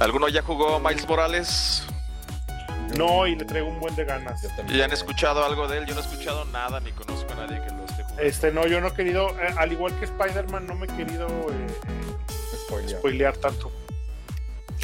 [0.00, 1.86] ¿Alguno ya jugó Miles Morales?
[2.96, 4.44] No, y le traigo un buen de ganas.
[4.68, 5.86] ¿Y han escuchado algo de él?
[5.86, 8.22] Yo no he escuchado nada, ni conozco a nadie que lo esté jugando.
[8.22, 11.28] Este, no, yo no he querido, al igual que Spider-Man, no me he querido
[12.88, 13.72] spoilear tanto.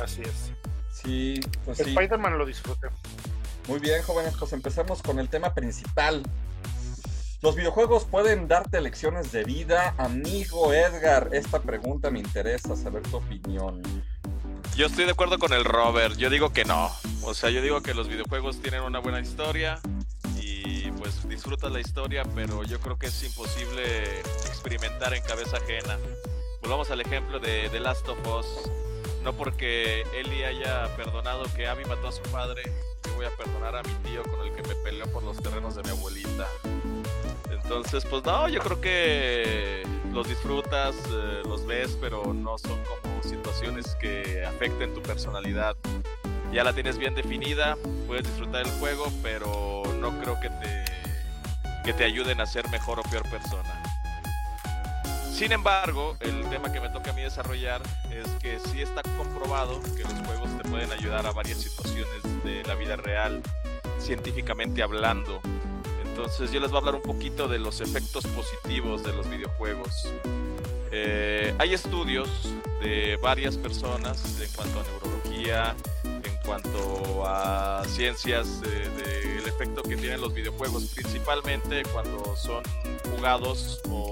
[0.03, 0.53] Así es.
[0.93, 1.91] Sí, pues sí.
[1.91, 2.89] Spider-Man lo disfruté.
[3.69, 6.23] Muy bien, jóvenes, pues empezamos con el tema principal.
[7.43, 9.95] ¿Los videojuegos pueden darte lecciones de vida?
[9.99, 13.83] Amigo Edgar, esta pregunta me interesa saber tu opinión.
[14.75, 16.91] Yo estoy de acuerdo con el Robert, yo digo que no.
[17.23, 19.79] O sea, yo digo que los videojuegos tienen una buena historia
[20.41, 23.83] y pues disfrutas la historia, pero yo creo que es imposible
[24.47, 25.99] experimentar en cabeza ajena.
[26.63, 28.88] Volvamos al ejemplo de The Last of Us
[29.29, 32.63] no porque Eli haya perdonado que Abby mató a su padre,
[33.05, 35.75] yo voy a perdonar a mi tío con el que me peleó por los terrenos
[35.75, 36.47] de mi abuelita.
[37.51, 39.83] Entonces, pues no, yo creo que
[40.15, 45.77] los disfrutas, eh, los ves, pero no son como situaciones que afecten tu personalidad.
[46.51, 50.85] Ya la tienes bien definida, puedes disfrutar el juego, pero no creo que te,
[51.85, 53.88] que te ayuden a ser mejor o peor persona.
[55.39, 59.81] Sin embargo, el tema que me toca a mí desarrollar es que sí está comprobado
[59.97, 63.41] que los juegos te pueden ayudar a varias situaciones de la vida real,
[64.01, 65.41] científicamente hablando.
[66.05, 70.13] Entonces yo les voy a hablar un poquito de los efectos positivos de los videojuegos.
[70.91, 72.29] Eh, hay estudios
[72.83, 80.21] de varias personas en cuanto a neurología, en cuanto a ciencias del efecto que tienen
[80.21, 82.65] los videojuegos, principalmente cuando son
[83.15, 84.08] jugados o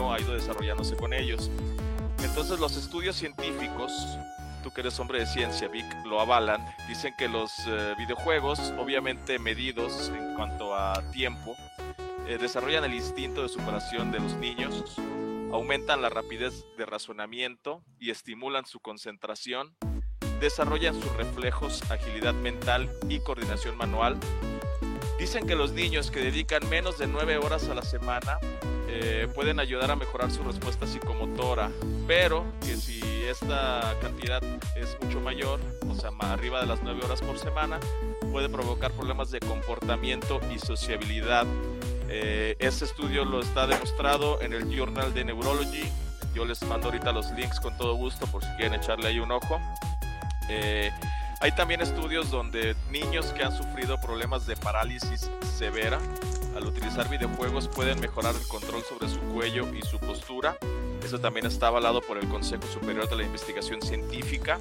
[0.00, 1.50] ha ido desarrollándose con ellos.
[2.22, 3.92] Entonces los estudios científicos,
[4.62, 6.64] tú que eres hombre de ciencia, Vic, lo avalan.
[6.88, 11.56] Dicen que los eh, videojuegos, obviamente medidos en cuanto a tiempo,
[12.26, 14.96] eh, desarrollan el instinto de superación de los niños,
[15.52, 19.76] aumentan la rapidez de razonamiento y estimulan su concentración,
[20.40, 24.16] desarrollan sus reflejos, agilidad mental y coordinación manual.
[25.18, 28.38] Dicen que los niños que dedican menos de 9 horas a la semana
[28.94, 31.70] eh, pueden ayudar a mejorar su respuesta psicomotora,
[32.06, 34.42] pero que si esta cantidad
[34.76, 37.80] es mucho mayor, o sea, más arriba de las 9 horas por semana,
[38.30, 41.46] puede provocar problemas de comportamiento y sociabilidad.
[42.10, 45.90] Eh, este estudio lo está demostrado en el Journal de Neurology.
[46.34, 49.32] Yo les mando ahorita los links con todo gusto por si quieren echarle ahí un
[49.32, 49.58] ojo.
[50.50, 50.90] Eh,
[51.40, 55.98] hay también estudios donde niños que han sufrido problemas de parálisis severa
[56.62, 60.56] al utilizar videojuegos pueden mejorar el control sobre su cuello y su postura.
[61.04, 64.58] Eso también está avalado por el Consejo Superior de la Investigación Científica.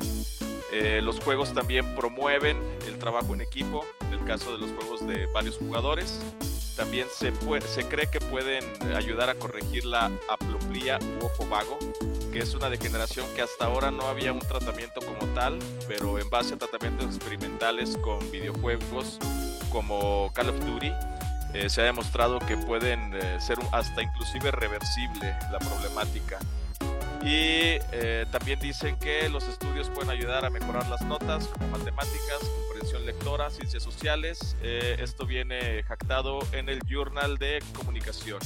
[0.74, 5.06] Eh, los juegos también promueven el trabajo en equipo, en el caso de los juegos
[5.06, 6.20] de varios jugadores.
[6.76, 7.32] También se,
[7.68, 8.64] se cree que pueden
[8.96, 11.78] ayudar a corregir la aplopía u ojo vago,
[12.32, 16.30] que es una degeneración que hasta ahora no había un tratamiento como tal, pero en
[16.30, 19.20] base a tratamientos experimentales con videojuegos
[19.72, 20.92] como Call of Duty,
[21.54, 26.40] eh, se ha demostrado que pueden eh, ser hasta inclusive reversible la problemática.
[27.24, 32.40] Y eh, también dicen que los estudios pueden ayudar a mejorar las notas como matemáticas,
[32.66, 34.56] comprensión lectora, ciencias sociales.
[34.62, 38.40] esto viene jactado en el Journal de Comunicación.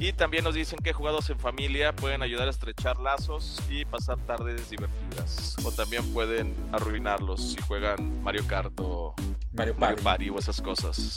[0.00, 4.16] Y también nos dicen que jugados en familia pueden ayudar a estrechar lazos y pasar
[4.18, 5.56] tardes divertidas.
[5.64, 9.14] O también pueden arruinarlos si juegan Mario Kart o
[9.52, 11.16] Mario Party, o esas cosas.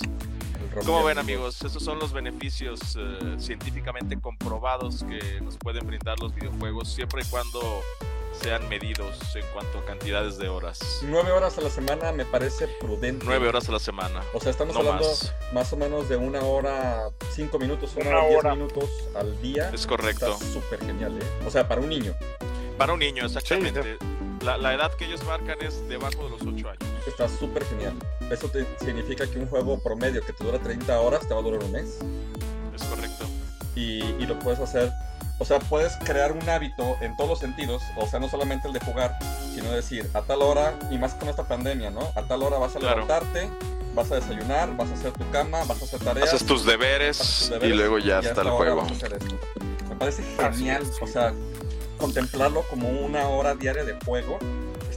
[0.86, 1.62] ¿Cómo ven amigos?
[1.64, 7.26] Esos son los beneficios eh, científicamente comprobados que nos pueden brindar los videojuegos siempre y
[7.26, 7.82] cuando
[8.40, 11.02] sean medidos en cuanto a cantidades de horas.
[11.04, 13.26] Nueve horas a la semana me parece prudente.
[13.26, 14.22] Nueve horas a la semana.
[14.34, 15.06] O sea, estamos hablando
[15.54, 15.74] más.
[15.74, 19.70] o menos de una hora, cinco minutos, una, hora, diez minutos al día.
[19.74, 20.34] Es correcto.
[20.34, 21.46] Está súper genial, ¿eh?
[21.46, 22.14] O sea, para un niño.
[22.78, 23.98] Para un niño, exactamente.
[24.44, 26.84] la, la, edad que ellos marcan es debajo de los ocho años.
[27.08, 27.94] Está súper genial.
[28.32, 31.44] Eso te significa que un juego promedio que te dura 30 horas te va a
[31.44, 32.00] durar un mes.
[32.74, 33.26] Es correcto.
[33.76, 34.92] Y, y lo puedes hacer
[35.42, 38.76] o sea, puedes crear un hábito en todos los sentidos, o sea, no solamente el
[38.76, 39.18] de jugar,
[39.56, 42.02] sino decir, a tal hora, y más con esta pandemia, ¿no?
[42.16, 43.50] A tal hora vas a levantarte,
[43.96, 46.32] vas a desayunar, vas a hacer tu cama, vas a hacer tareas.
[46.32, 48.86] Haces tus deberes, y luego ya, está el juego.
[49.90, 51.34] Me parece genial, o sea,
[51.98, 54.38] contemplarlo como una hora diaria de juego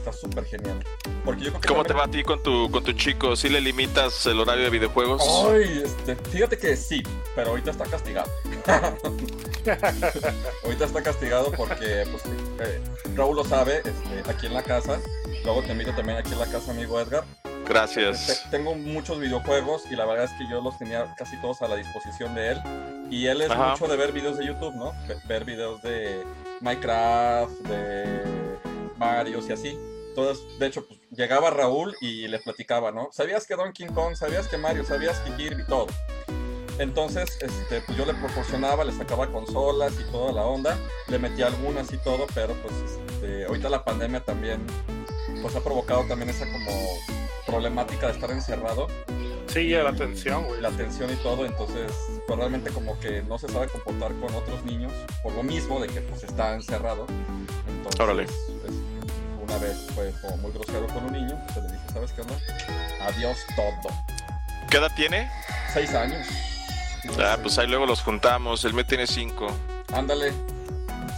[0.05, 0.83] está súper genial.
[1.23, 3.35] Porque yo creo que ¿Cómo te también- va a ti con tu, con tu chico?
[3.35, 5.21] ¿Sí le limitas el horario de videojuegos?
[5.49, 7.01] Ay, este, fíjate que sí,
[7.35, 8.29] pero ahorita está castigado.
[10.63, 12.23] ahorita está castigado porque pues,
[12.59, 12.81] eh,
[13.15, 14.99] Raúl lo sabe, este, aquí en la casa.
[15.43, 17.23] Luego te invito también aquí en la casa, amigo Edgar.
[17.67, 18.43] Gracias.
[18.43, 21.67] Te- Tengo muchos videojuegos y la verdad es que yo los tenía casi todos a
[21.67, 22.61] la disposición de él.
[23.09, 23.71] Y él es Ajá.
[23.71, 24.91] mucho de ver videos de YouTube, ¿no?
[25.07, 26.23] Ve- Ver videos de
[26.61, 28.21] Minecraft, de
[28.97, 29.77] Mario y así.
[30.15, 33.09] Entonces, de hecho, pues, llegaba Raúl y les platicaba, ¿no?
[33.11, 34.15] ¿Sabías que Donkey Kong?
[34.15, 34.85] ¿Sabías que Mario?
[34.85, 35.65] ¿Sabías que Kirby?
[35.65, 35.87] Todo.
[36.79, 40.77] Entonces, este, pues yo le proporcionaba, le sacaba consolas y toda la onda,
[41.09, 42.73] le metía algunas y todo, pero pues
[43.11, 44.65] este, ahorita la pandemia también
[45.41, 46.71] pues ha provocado también esa como
[47.45, 48.87] problemática de estar encerrado,
[49.47, 50.59] Sí, la atención, güey.
[50.59, 51.91] la tensión y todo, entonces
[52.27, 54.91] pues realmente como que no se sabe comportar con otros niños
[55.23, 57.05] por lo mismo de que pues está encerrado.
[57.69, 58.25] Entonces, Órale.
[58.25, 58.73] pues,
[59.45, 62.35] una vez fue como muy grosero con un niño, pues le dije, ¿sabes qué onda?
[63.01, 63.93] Adiós todo.
[64.69, 65.29] ¿Qué edad tiene?
[65.73, 66.27] Seis años.
[67.19, 68.65] Ah, pues ahí luego los juntamos.
[68.65, 69.47] El mío tiene cinco.
[69.93, 70.31] Ándale.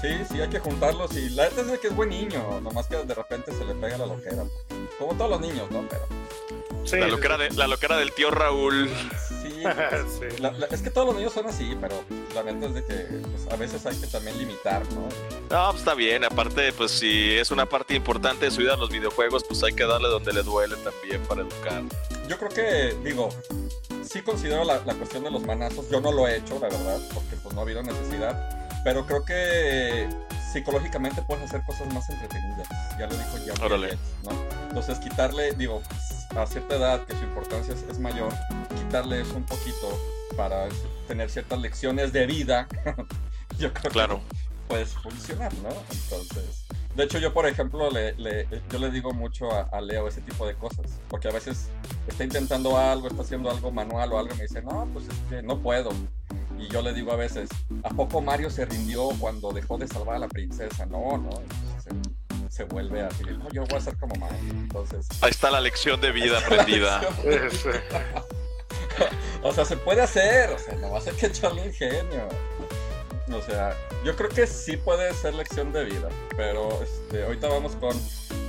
[0.02, 2.86] Sí, sí, hay que juntarlos y la neta es de que es buen niño, nomás
[2.88, 4.44] que de repente se le pega la loquera.
[5.00, 5.84] Como todos los niños, ¿no?
[5.90, 6.06] Pero
[6.86, 8.90] Sí, La sí, loquera, de, la loquera del tío Raúl.
[10.20, 11.96] sí, la- la- es que todos los niños son así, pero
[12.34, 15.08] la neta es de que pues, a veces hay que también limitar, ¿no?
[15.50, 16.24] No, pues está bien.
[16.24, 19.86] Aparte, pues si es una parte importante de su vida los videojuegos, pues hay que
[19.86, 21.84] darle donde le duele también para educar.
[22.28, 23.30] Yo creo que, digo,
[24.04, 27.00] sí considero la, la cuestión de los manazos, yo no lo he hecho, la verdad,
[27.14, 30.08] porque pues no ha habido necesidad, pero creo que
[30.52, 32.68] psicológicamente puedes hacer cosas más entretenidas,
[32.98, 33.98] ya lo dijo ya Órale.
[34.24, 34.32] ¿no?
[34.70, 35.82] Entonces quitarle, digo,
[36.36, 38.32] a cierta edad que su importancia es, es mayor,
[38.76, 39.90] quitarle eso un poquito
[40.36, 40.68] para
[41.08, 42.68] tener ciertas lecciones de vida,
[43.60, 44.22] yo creo Claro.
[44.30, 44.36] que
[44.68, 45.70] puedes funcionar, ¿no?
[45.70, 50.08] Entonces, de hecho yo por ejemplo le, le- yo le digo mucho a, a Leo
[50.08, 51.70] ese tipo de cosas, porque a veces
[52.08, 55.16] está intentando algo, está haciendo algo manual o algo y me dice, no, pues es
[55.30, 55.90] que no puedo.
[56.60, 57.50] Y yo le digo a veces,
[57.84, 60.86] ¿a poco Mario se rindió cuando dejó de salvar a la princesa?
[60.88, 61.30] No, no.
[61.30, 61.94] Entonces,
[62.50, 64.38] se, vuelve así, no, yo voy a ser como Mario.
[64.52, 67.02] Entonces, Ahí está la lección de vida aprendida.
[69.44, 72.28] O sea, se puede hacer, o sea, no va a ser que echarle ingenio.
[73.34, 77.76] O sea, yo creo que sí puede ser lección de vida, pero este, ahorita vamos
[77.76, 77.96] con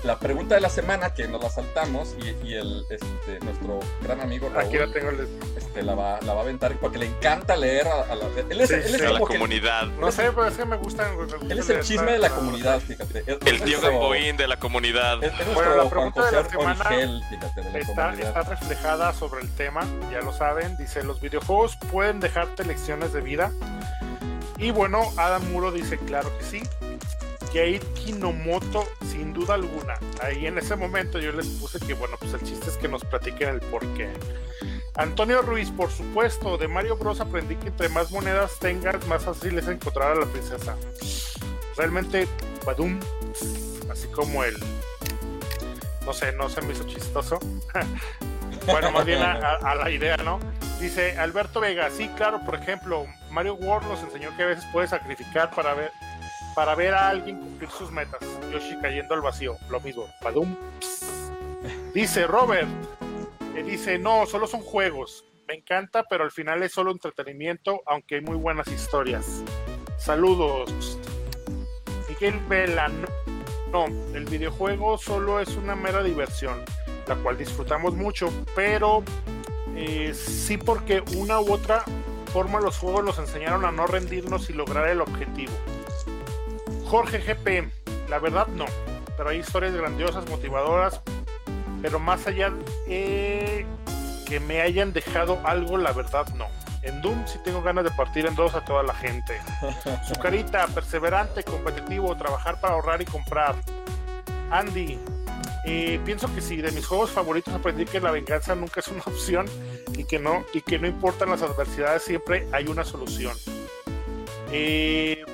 [0.05, 4.21] la pregunta de la semana que nos la saltamos y, y el, este, nuestro gran
[4.21, 5.11] amigo Raúl aquí la tengo.
[5.11, 8.27] el- este, la, va, la va a aventar porque le encanta leer a, a la...
[8.49, 9.05] Él es, Sí, él es sí.
[9.05, 9.87] A la comunidad.
[9.99, 11.17] No sé, pero es que me gustan.
[11.17, 13.25] me gusta él es el chisme de la comunidad, fíjate.
[13.27, 15.23] Es- El tío Gamboín de la comunidad.
[15.25, 18.29] Es, Bueno, la pregunta de la semana Origel, fíjate, de la Está, comunidad.
[18.29, 20.77] está reflejada sobre el tema, ya lo saben.
[20.77, 23.51] Dice: Los videojuegos pueden dejarte lecciones de vida.
[24.59, 26.63] Y bueno, Adam Muro dice: Claro que sí.
[27.49, 29.95] Kate Kinomoto, sin duda alguna.
[30.23, 33.05] Ahí en ese momento yo les puse que, bueno, pues el chiste es que nos
[33.05, 34.11] platiquen el porqué.
[34.97, 37.21] Antonio Ruiz, por supuesto, de Mario Bros.
[37.21, 40.77] aprendí que entre más monedas tengas, más fácil es encontrar a la princesa.
[41.77, 42.29] Realmente,
[42.67, 43.01] badum,
[43.91, 44.57] así como el.
[46.05, 47.39] No sé, no se me hizo chistoso.
[48.67, 50.39] bueno, más bien a la idea, ¿no?
[50.81, 54.91] Dice Alberto Vega, sí, claro, por ejemplo, Mario World nos enseñó que a veces puedes
[54.91, 55.91] sacrificar para ver
[56.55, 58.19] para ver a alguien cumplir sus metas.
[58.53, 60.07] Yoshi cayendo al vacío, lo mismo.
[60.23, 60.57] Badum.
[61.95, 62.69] Dice Robert,
[63.55, 65.25] que dice, no, solo son juegos.
[65.47, 69.45] Me encanta, pero al final es solo entretenimiento, aunque hay muy buenas historias.
[69.99, 70.99] Saludos.
[72.09, 73.07] Miguel Vela, no,
[73.71, 76.65] no, el videojuego solo es una mera diversión,
[77.07, 79.05] la cual disfrutamos mucho, pero
[79.77, 81.85] eh, sí porque una u otra
[82.29, 85.53] forma los juegos nos enseñaron a no rendirnos y lograr el objetivo.
[86.87, 88.67] Jorge GP, la verdad no,
[89.17, 91.01] pero hay historias grandiosas, motivadoras,
[91.83, 92.53] pero más allá
[92.87, 96.47] que me hayan dejado algo, la verdad no.
[96.83, 99.41] En Doom sí tengo ganas de partir en dos a toda la gente.
[100.07, 103.57] Su carita, perseverante, competitivo, trabajar para ahorrar y comprar.
[104.51, 104.99] Andy,
[106.05, 109.47] pienso que sí, de mis juegos favoritos aprendí que la venganza nunca es una opción
[109.97, 113.37] y que no, y que no importan las adversidades, siempre hay una solución.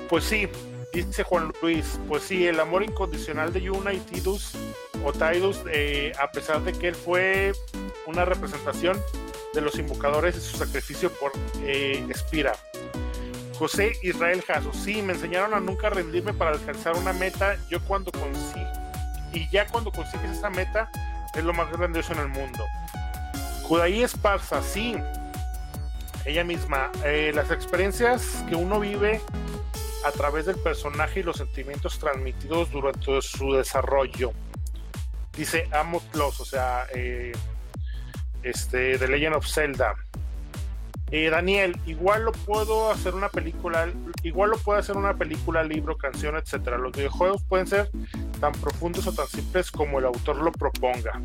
[0.09, 0.47] Pues sí,
[1.03, 4.51] dice Juan Luis, pues sí, el amor incondicional de Yuna y Tidus
[5.03, 7.53] o Tidus, eh, a pesar de que él fue
[8.05, 9.01] una representación
[9.53, 11.31] de los invocadores y su sacrificio por
[11.63, 12.53] eh, Spira.
[13.57, 17.57] José Israel Jasso, sí, me enseñaron a nunca rendirme para alcanzar una meta.
[17.69, 18.65] Yo cuando consigo,
[19.35, 20.89] y ya cuando consigues esa meta,
[21.35, 22.63] es lo más grandioso en el mundo.
[23.63, 24.95] Judaí Esparza, sí,
[26.25, 29.21] ella misma, eh, las experiencias que uno vive
[30.05, 34.31] a través del personaje y los sentimientos transmitidos durante su desarrollo.
[35.35, 37.33] dice Amos Plus, o sea, eh,
[38.41, 39.95] este, The Legend of Zelda.
[41.11, 43.87] Eh, Daniel, igual lo puedo hacer una película,
[44.23, 46.77] igual lo puedo hacer una película, libro, canción, etcétera.
[46.77, 47.89] Los videojuegos pueden ser
[48.35, 51.21] tan profundos o tan simples como el autor lo proponga.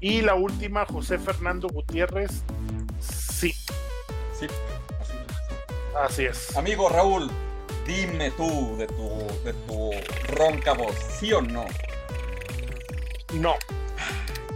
[0.00, 2.42] Y la última, José Fernando Gutiérrez,
[3.00, 3.52] sí.
[4.38, 4.46] Sí,
[5.98, 6.56] así es.
[6.56, 7.30] Amigo Raúl,
[7.86, 9.90] dime tú de tu, de tu
[10.34, 11.66] ronca voz, ¿sí o no?
[13.34, 13.54] No.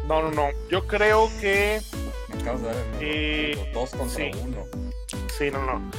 [0.07, 0.49] No, no, no.
[0.70, 1.81] Yo creo que.
[2.29, 4.31] Me acabas de dar el Eh, dos contra sí.
[4.43, 4.66] uno.
[5.39, 5.91] Sí, no, no.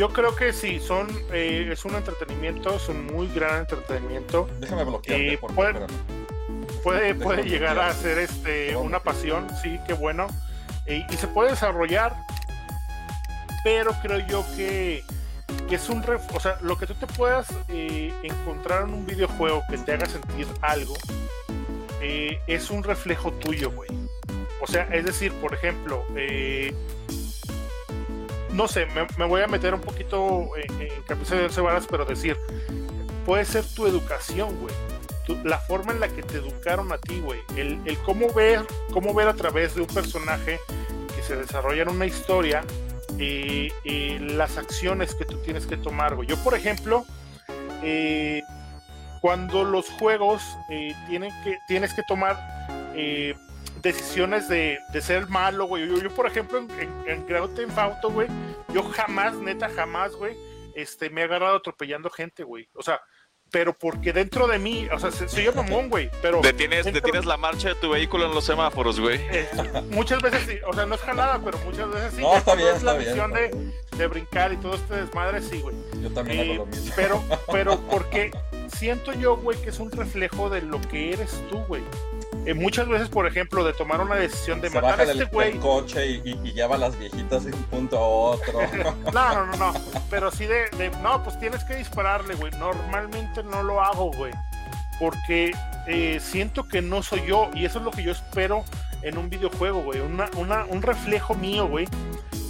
[0.00, 4.48] Yo creo que sí, son, eh, es un entretenimiento, es un muy gran entretenimiento.
[4.58, 5.86] Déjame bloquearte Eh, puede- espérame.
[6.82, 10.26] Puede, puede de llegar a ser este, una pasión, sí, qué bueno.
[10.86, 12.16] Eh, y se puede desarrollar,
[13.62, 15.04] pero creo yo que,
[15.68, 16.02] que es un...
[16.02, 19.92] ref- o sea, lo que tú te puedas eh, encontrar en un videojuego que te
[19.92, 20.94] haga sentir algo,
[22.00, 23.90] eh, es un reflejo tuyo, güey.
[24.62, 26.72] O sea, es decir, por ejemplo, eh,
[28.52, 28.86] no sé,
[29.16, 32.36] me, voy a meter un poquito en, en camisa de once varas, pero decir,
[33.24, 34.74] puede ser tu educación, güey.
[35.44, 37.40] La forma en la que te educaron a ti, güey.
[37.56, 40.58] El, cómo ver, cómo ver a través de un personaje
[41.14, 42.64] que se desarrolla en una historia
[43.18, 43.70] eh,
[44.20, 46.26] las acciones que tú tienes que tomar, güey.
[46.26, 47.04] Yo, por ejemplo,
[47.82, 48.42] eh,
[49.20, 52.36] cuando los juegos eh, tienen que, tienes que tomar
[52.96, 53.34] eh,
[53.82, 55.86] decisiones de, de ser malo, güey.
[55.88, 58.28] Yo, yo, por ejemplo, en, en, en Grand Theft Auto, güey,
[58.72, 60.36] yo jamás, neta, jamás, güey,
[60.74, 62.68] este, me he agarrado atropellando gente, güey.
[62.74, 63.00] O sea,
[63.52, 67.00] pero porque dentro de mí, o sea, se- soy yo mamón, güey, pero Detienes, dentro-
[67.02, 69.18] detienes la marcha de tu vehículo en los semáforos, güey.
[69.30, 69.48] eh,
[69.90, 72.22] muchas veces sí, o sea, no es jalada, pero muchas veces sí.
[72.22, 73.10] No, está bien, es la está bien.
[73.10, 73.74] misión está de, bien.
[73.98, 75.74] de brincar y todo este desmadre, sí, güey.
[76.00, 76.92] Yo también Eh, hago lo mismo.
[76.94, 78.30] Pero, pero porque
[78.72, 81.82] siento yo, güey, que es un reflejo de lo que eres tú, güey.
[82.46, 85.24] Eh, muchas veces, por ejemplo, de tomar una decisión de Se matar baja a este
[85.26, 85.58] güey.
[85.58, 88.60] coche y, y- y lleva a las viejitas de un punto a otro.
[89.12, 89.74] No, no, no, no.
[90.08, 92.50] Pero sí de, de- no, pues tienes que dispararle, güey.
[92.52, 94.32] Normalmente no lo hago, güey.
[94.98, 95.52] Porque
[95.86, 97.50] eh, siento que no soy yo.
[97.54, 98.64] Y eso es lo que yo espero
[99.02, 100.00] en un videojuego, güey.
[100.00, 101.86] Una, una- un reflejo mío, güey.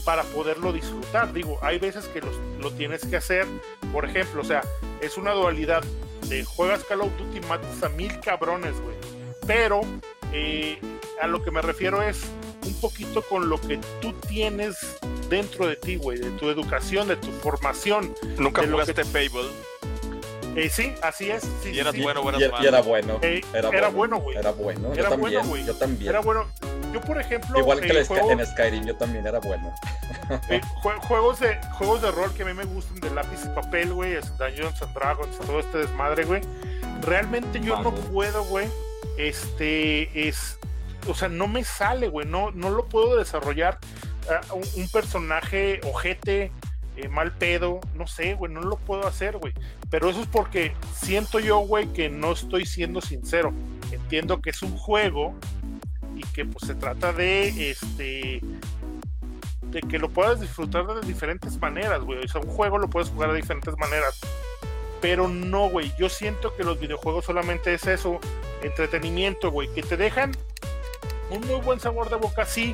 [0.05, 1.33] Para poderlo disfrutar.
[1.33, 3.45] Digo, hay veces que los- lo tienes que hacer.
[3.93, 4.63] Por ejemplo, o sea,
[5.01, 5.83] es una dualidad
[6.29, 8.97] de juegas Call of Duty, matas a mil cabrones, güey.
[9.47, 9.81] Pero
[10.33, 10.79] eh,
[11.21, 12.23] a lo que me refiero es
[12.65, 14.77] un poquito con lo que tú tienes
[15.29, 18.15] dentro de ti, güey, de tu educación, de tu formación.
[18.39, 19.49] Nunca jugaste Fable.
[20.57, 21.45] Eh, sí, así es.
[21.63, 22.03] Sí, Y eras sí.
[22.03, 23.19] bueno, buenas y era- y era bueno.
[23.23, 24.37] Eh, Era, era bueno, güey.
[24.37, 24.93] Era bueno.
[24.93, 25.49] Era yo bueno, también.
[25.49, 25.65] güey.
[25.65, 26.11] yo también.
[26.11, 26.47] Era bueno.
[26.93, 29.73] Yo, por ejemplo, Igual que eh, juego- en Skyrim, yo también era bueno.
[30.49, 33.49] eh, jue- juegos, de, juegos de rol que a mí me gustan de lápiz y
[33.55, 36.41] papel, güey, Dungeons and Dragons, todo este desmadre, güey.
[37.03, 38.67] Realmente yo no puedo, güey.
[39.17, 40.59] Este es.
[41.09, 42.27] O sea, no me sale, güey.
[42.27, 43.79] No, no lo puedo desarrollar.
[44.29, 46.53] ah, un, personaje ojete,
[46.97, 49.55] eh, mal pedo, no sé, güey, no lo puedo hacer, güey.
[49.91, 53.53] Pero eso es porque siento yo, güey, que no estoy siendo sincero.
[53.93, 55.35] Entiendo que es un juego
[56.17, 58.41] y que pues se trata de este
[59.71, 62.25] de que lo puedas disfrutar de diferentes maneras, güey.
[62.25, 64.21] O sea, un juego lo puedes jugar de diferentes maneras.
[65.01, 65.93] Pero no, güey.
[65.99, 68.21] Yo siento que los videojuegos solamente es eso,
[68.63, 70.33] entretenimiento, güey, que te dejan
[71.31, 72.73] un muy buen sabor de boca, sí,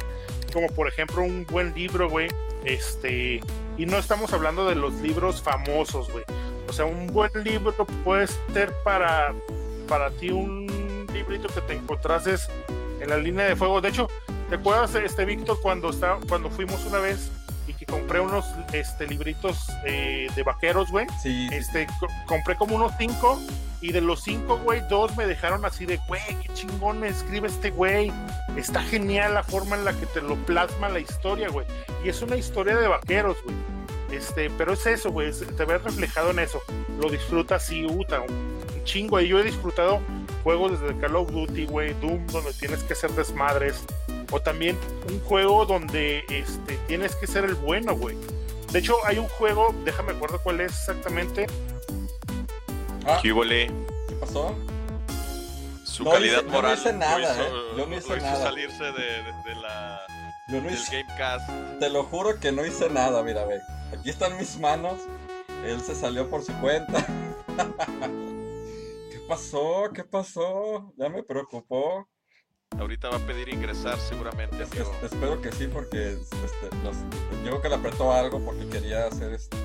[0.53, 2.29] como por ejemplo un buen libro, güey.
[2.65, 3.41] Este,
[3.77, 6.25] y no estamos hablando de los libros famosos, güey.
[6.69, 9.33] O sea, un buen libro puede ser para,
[9.87, 12.49] para ti un librito que te encontrases
[13.01, 13.81] en la línea de fuego.
[13.81, 14.09] De hecho,
[14.49, 17.31] ¿te acuerdas, este Víctor, cuando, está, cuando fuimos una vez
[17.67, 21.07] y que compré unos este, libritos eh, de vaqueros, güey?
[21.23, 23.41] Sí, sí, Este, co- compré como unos cinco
[23.81, 27.71] y de los cinco, güey, dos me dejaron así de, güey, qué chingón escribe este
[27.71, 28.13] güey.
[28.57, 31.67] Está genial la forma en la que te lo plasma la historia, güey.
[32.05, 33.57] Y es una historia de vaqueros, güey.
[34.13, 36.61] Este, pero es eso, güey, es- te ves reflejado en eso.
[37.01, 39.21] Lo disfrutas y uta, un, un chingo.
[39.21, 40.01] Y yo he disfrutado
[40.43, 43.85] juegos desde Call of Duty, güey, Doom, donde tienes que hacer desmadres.
[44.33, 44.77] O también
[45.09, 48.17] un juego donde este, tienes que ser el bueno, güey.
[48.73, 51.47] De hecho, hay un juego, déjame acuerdo cuál es exactamente.
[53.07, 53.29] Ah, ¿Qué?
[54.09, 54.55] ¿Qué pasó?
[55.85, 56.77] Su No calidad hice- yo no moral.
[56.79, 57.61] hice nada, lo hizo, eh.
[57.77, 58.43] Yo no hice lo hizo nada.
[58.43, 60.01] salirse de, de- de la,
[60.49, 61.49] Yo no del hice, Gamecast.
[61.79, 63.61] te lo juro que no hice nada, mira, ve.
[63.97, 64.95] Aquí están mis manos.
[65.65, 67.07] Él se salió por su cuenta.
[69.11, 69.85] ¿Qué pasó?
[69.95, 70.93] ¿Qué pasó?
[70.97, 72.09] Ya me preocupó.
[72.75, 74.63] Ahorita va a pedir ingresar seguramente.
[74.63, 76.91] Es- es- espero que sí, porque este, yo
[77.45, 79.57] creo que le apretó algo porque quería hacer este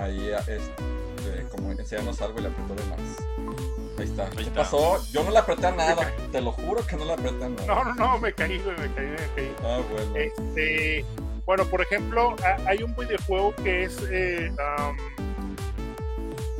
[0.00, 3.98] ahí este, como enseñarnos algo y le apretó de más.
[3.98, 4.30] Ahí está.
[4.30, 5.04] ¿Qué pasó?
[5.12, 6.12] Yo no le apreté a nada.
[6.32, 7.66] Te lo juro que no le apreté a nada.
[7.66, 9.54] No, no, no, me caí, me caí, me caí.
[9.62, 10.16] Ah, bueno.
[10.16, 11.04] Este,
[11.44, 12.34] bueno, por ejemplo,
[12.66, 14.50] hay un videojuego que es, eh,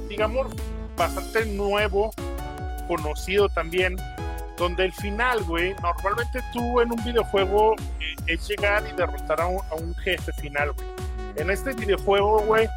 [0.09, 0.49] digamos,
[0.97, 2.13] bastante nuevo,
[2.87, 3.97] conocido también,
[4.63, 9.49] donde el final, güey, normalmente tú en un videojuego eh, es llegar y derrotar a
[9.49, 10.87] un, jefe final, güey.
[11.35, 12.69] En este videojuego, güey,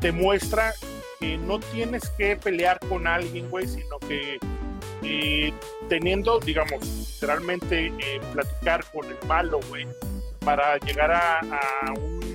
[0.00, 0.72] te muestra
[1.18, 4.38] que no tienes que pelear con alguien, güey, sino que
[5.02, 5.52] eh,
[5.88, 9.84] teniendo, digamos, literalmente eh, platicar con el malo, güey,
[10.44, 11.40] para llegar a,
[11.96, 12.25] un...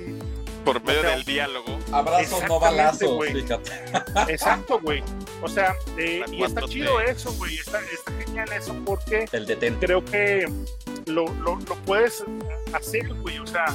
[0.63, 1.79] Por medio del diálogo.
[1.91, 3.25] Abrazos, no balazos,
[4.27, 5.03] Exacto, güey.
[5.41, 7.57] O sea, eh, y está chido eso, güey.
[7.57, 7.79] Está,
[8.25, 9.85] genial eso porque el detente.
[9.85, 10.47] creo que
[11.07, 12.23] lo, lo, puedes
[12.73, 13.39] hacer, güey.
[13.39, 13.65] O sea,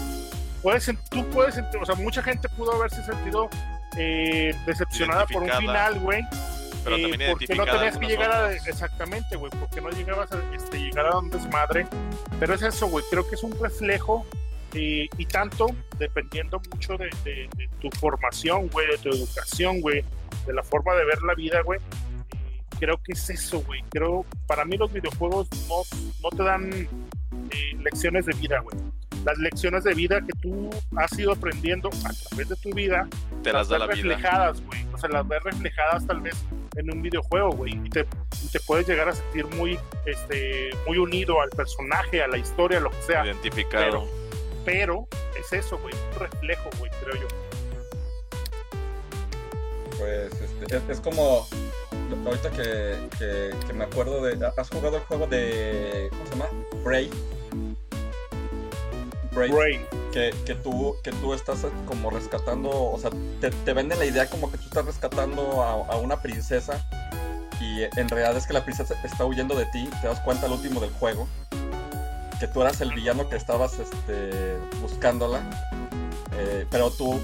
[0.62, 3.48] puedes, tú puedes, o sea, mucha gente pudo haberse sentido
[3.96, 6.22] eh, decepcionada por un final, güey.
[6.84, 10.38] Pero también eh, porque no tenías que llegar a, exactamente, güey, porque no llegabas a
[10.54, 11.88] este, llegar a un desmadre.
[12.38, 14.24] Pero es eso, güey, creo que es un reflejo
[14.76, 15.66] y tanto,
[15.98, 20.04] dependiendo mucho de, de tu formación, güey, de tu educación, güey,
[20.46, 21.80] de la forma de ver la vida, güey.
[22.78, 23.82] Creo que es eso, güey.
[23.90, 25.82] Creo, para mí los videojuegos no,
[26.22, 26.70] no te dan
[27.50, 28.76] eh, lecciones de vida, güey.
[29.24, 33.08] Las lecciones de vida que tú has ido aprendiendo a través de tu vida,
[33.42, 34.86] te las, da la reflejadas, güey.
[34.92, 36.36] O sea, las ves reflejadas tal vez
[36.76, 37.72] en un videojuego, güey.
[37.74, 38.04] Y te,
[38.52, 42.90] te, puedes llegar a sentir muy, este, muy unido al personaje, a la historia, lo
[42.90, 43.24] que sea.
[43.24, 43.84] Identificado.
[43.84, 44.25] Pero,
[44.66, 45.08] pero
[45.40, 45.94] es eso, güey.
[45.94, 47.28] Un reflejo, güey, creo yo
[49.98, 51.46] pues este, es, como
[52.26, 56.48] ahorita que, me acuerdo de has jugado el juego de ¿cómo se llama?
[56.84, 57.10] Brave
[59.32, 63.10] Brave, Que, que, tú que tú estás como rescatando o sea
[63.40, 66.86] te, te venden la idea como que tú estás rescatando a, una princesa
[67.60, 70.52] y en realidad es que la princesa está huyendo de ti te das cuenta al
[70.52, 71.26] último del juego
[72.38, 75.42] que tú eras el villano que estabas este, buscándola
[76.38, 77.18] eh, pero tú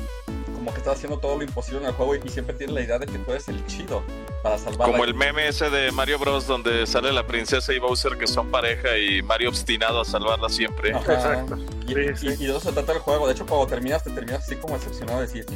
[0.55, 2.99] como que estás haciendo todo lo imposible en el juego y, siempre tienes la idea
[2.99, 4.03] de que tú eres el chido
[4.45, 4.93] para salvarla.
[4.93, 6.47] Como el meme ese de Mario Bros.
[6.47, 10.91] donde sale la princesa y Bowser que son pareja y Mario obstinado a salvarla siempre.
[10.91, 11.59] Exacto.
[11.87, 13.27] Y, de eso se trata el juego.
[13.27, 15.47] De hecho, cuando terminas, te terminas así como decepcionado de decir,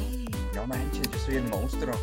[0.53, 1.95] no manches, yo soy el monstruo.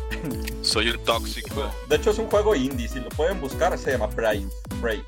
[0.61, 1.71] Soy el tóxico.
[1.87, 2.87] De hecho, es un juego indie.
[2.87, 4.47] Si lo pueden buscar, se llama Brave.
[4.81, 5.05] Brave.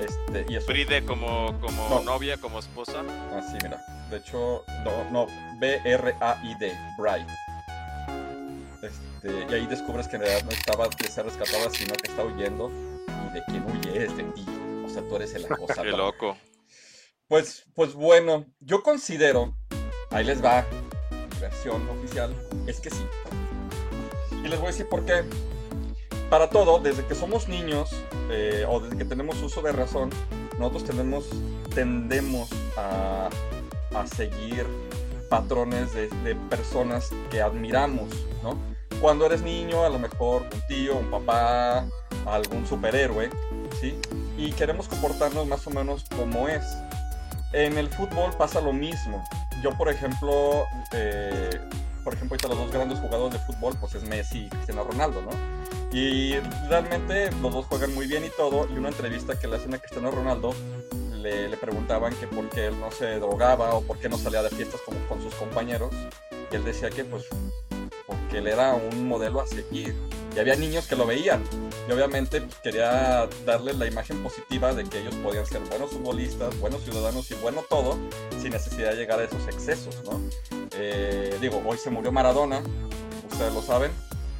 [0.00, 3.02] Este, y Bride como, como novia, como esposa.
[3.36, 3.84] Así, mira.
[4.10, 5.26] De hecho, no, no,
[5.58, 7.28] B-R-A-I-D, Bright.
[8.82, 12.24] Este, y ahí descubres que en realidad no estaba de ser rescatada, sino que está
[12.24, 12.70] huyendo.
[13.08, 14.44] Y de quien huye es de ti.
[14.84, 15.84] O sea, tú eres el acosador.
[15.90, 16.36] Qué loco.
[17.28, 19.56] Pues, pues bueno, yo considero,
[20.10, 20.66] ahí les va,
[21.40, 22.34] versión oficial,
[22.66, 23.06] es que sí.
[24.44, 25.24] Y les voy a decir por qué.
[26.32, 27.90] Para todo, desde que somos niños
[28.30, 30.08] eh, o desde que tenemos uso de razón,
[30.58, 30.84] nosotros
[31.74, 33.28] tendemos a
[33.94, 34.66] a seguir
[35.28, 38.08] patrones de, personas que admiramos,
[38.42, 38.56] ¿no?
[39.00, 41.84] Cuando eres niño, a lo mejor un tío, un papá,
[42.26, 43.28] algún superhéroe,
[43.80, 43.98] ¿sí?
[44.38, 46.64] Y queremos comportarnos más o menos como es.
[47.52, 49.22] En el fútbol pasa lo mismo.
[49.62, 51.60] Yo, por ejemplo, eh,
[52.04, 55.22] por ejemplo, ahorita los dos grandes jugadores de fútbol, pues es Messi y Cristiano Ronaldo,
[55.22, 55.30] ¿no?
[55.92, 56.38] Y
[56.68, 58.66] realmente los dos juegan muy bien y todo.
[58.72, 60.54] Y una entrevista que le hacen a Cristiano Ronaldo,
[61.20, 64.50] le, preguntaban que por qué él no se drogaba o por qué no salía de
[64.50, 65.92] fiestas como con sus compañeros.
[66.50, 67.26] Y él decía que pues
[68.06, 69.94] porque él era un modelo a seguir.
[70.34, 71.44] Y había niños que lo veían.
[71.86, 76.58] Y obviamente pues, quería darle la imagen positiva de que ellos podían ser buenos futbolistas,
[76.58, 77.98] buenos ciudadanos y bueno todo,
[78.40, 80.20] sin necesidad de llegar a esos excesos, ¿no?
[80.74, 82.62] Eh, digo, hoy se murió Maradona,
[83.30, 83.90] ustedes lo saben,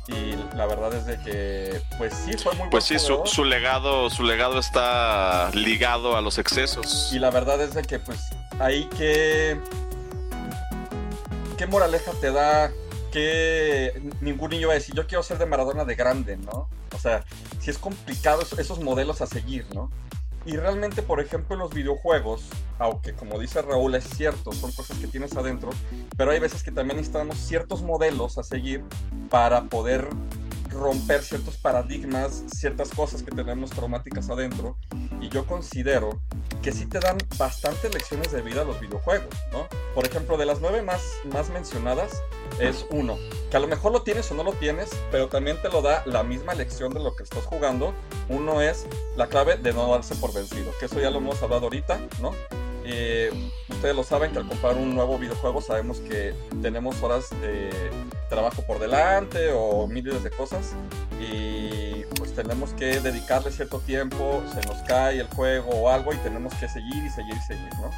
[0.08, 4.24] y la verdad es de que pues sí fue muy pues sí su, legado su
[4.24, 7.10] legado está ligado a los excesos.
[7.12, 8.20] Y la verdad es de que pues
[8.58, 9.58] ahí que
[11.56, 12.72] qué moraleja te da
[13.12, 16.98] que ningún niño va a decir yo quiero ser de Maradona de grande no o
[16.98, 17.24] sea
[17.60, 19.90] si es complicado esos modelos a seguir no
[20.44, 25.06] y realmente, por ejemplo, los videojuegos, aunque como dice Raúl es cierto, son cosas que
[25.06, 25.70] tienes adentro,
[26.16, 28.82] pero hay veces que también necesitamos ciertos modelos a seguir
[29.30, 30.08] para poder
[30.72, 34.76] romper ciertos paradigmas, ciertas cosas que tenemos traumáticas adentro.
[35.20, 36.20] Y yo considero
[36.62, 39.66] que sí te dan bastantes lecciones de vida los videojuegos, ¿no?
[39.94, 41.02] Por ejemplo, de las nueve más,
[41.32, 42.22] más mencionadas,
[42.58, 43.16] es uno,
[43.50, 46.02] que a lo mejor lo tienes o no lo tienes, pero también te lo da
[46.06, 47.94] la misma lección de lo que estás jugando.
[48.28, 51.64] Uno es la clave de no darse por vencido, que eso ya lo hemos hablado
[51.64, 52.32] ahorita, ¿no?
[52.84, 53.30] Eh,
[53.68, 57.70] ustedes lo saben que al comprar un nuevo videojuego sabemos que tenemos horas de
[58.28, 60.74] trabajo por delante o miles de cosas
[61.20, 66.16] y pues tenemos que dedicarle cierto tiempo, se nos cae el juego o algo y
[66.18, 67.90] tenemos que seguir y seguir y seguir, ¿no?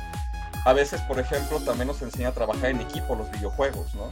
[0.66, 4.10] A veces, por ejemplo, también nos enseña a trabajar en equipo los videojuegos, ¿no?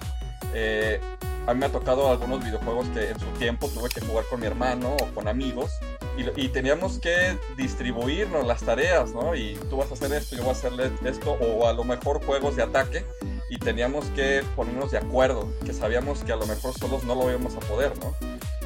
[0.55, 1.01] Eh,
[1.47, 4.41] a mí me ha tocado algunos videojuegos que en su tiempo tuve que jugar con
[4.41, 5.73] mi hermano o con amigos
[6.17, 9.35] y, teníamos que distribuirnos las tareas, ¿no?
[9.35, 12.25] Y tú vas a hacer esto, yo voy a hacerle esto, o a lo mejor
[12.25, 13.05] juegos de ataque
[13.49, 17.31] y teníamos que ponernos de acuerdo, que sabíamos que a lo mejor solos no lo
[17.31, 18.15] íbamos a poder, ¿no?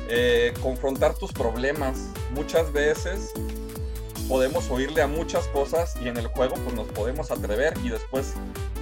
[0.08, 1.98] Eh, confrontar tus problemas.
[2.32, 3.32] Muchas veces
[4.28, 8.34] podemos oírle a muchas cosas y en el juego pues nos podemos atrever y después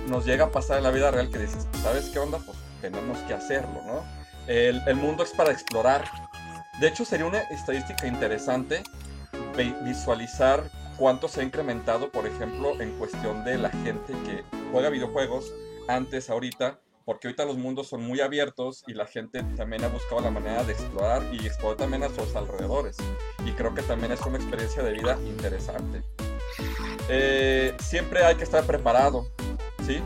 [0.09, 2.39] nos llega a pasar en la vida real que dices, ¿sabes qué onda?
[2.39, 4.05] Pues tenemos que hacerlo, ¿no?
[4.47, 6.05] El mundo es para explorar.
[6.81, 8.83] De hecho, sería una estadística interesante
[9.85, 15.53] visualizar cuánto se ha incrementado, por ejemplo, en cuestión de la gente que juega videojuegos
[15.89, 20.21] antes, ahorita, porque ahorita los mundos son muy abiertos y la gente también ha buscado
[20.21, 22.97] la manera de explorar y explorar también a sus alrededores.
[23.45, 26.03] Y creo que también es una experiencia de vida interesante.
[27.09, 29.27] Eh, siempre hay que estar preparado,
[29.87, 30.01] ¿sí?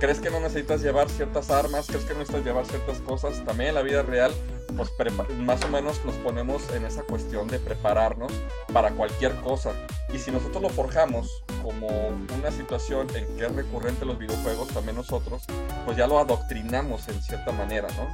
[0.00, 1.86] ¿Crees que no necesitas llevar ciertas armas?
[1.86, 3.44] ¿Crees que no necesitas llevar ciertas cosas?
[3.44, 4.32] También en la vida real,
[4.76, 4.90] pues
[5.38, 8.32] más o menos nos ponemos en esa cuestión de prepararnos
[8.72, 9.72] para cualquier cosa.
[10.12, 14.96] Y si nosotros lo forjamos como una situación en que es recurrente los videojuegos, también
[14.96, 15.44] nosotros,
[15.84, 18.08] pues ya lo adoctrinamos en cierta manera, ¿no?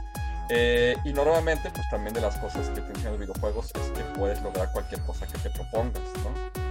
[0.50, 4.42] Eh, y normalmente, pues también de las cosas que tienen los videojuegos es que puedes
[4.42, 6.69] lograr cualquier cosa que te propongas, ¿no?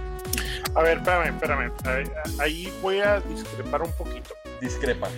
[0.74, 1.72] A ver, espérame, espérame.
[2.38, 5.08] Ahí voy a discrepar un poquito discrepa.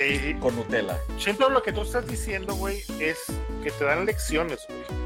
[0.00, 0.98] Eh, con Nutella.
[1.18, 3.18] Siento lo que tú estás diciendo, güey, es
[3.62, 5.04] que te dan lecciones, güey.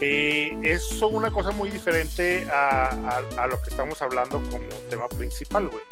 [0.00, 5.82] Eh, es una cosa muy diferente a, lo que estamos hablando como tema principal, güey.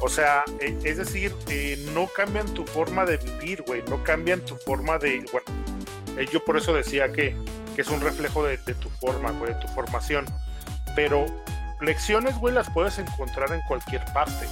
[0.00, 1.34] O sea, eh, es decir,
[1.94, 5.24] no cambian tu forma de vivir, güey, no cambian tu forma de...
[5.32, 5.46] Bueno,
[6.30, 7.36] yo por eso decía que,
[7.74, 10.24] que es un reflejo de, tu forma, güey, de tu formación.
[10.94, 11.26] Pero
[11.80, 14.46] lecciones, güey, las puedes encontrar en cualquier parte.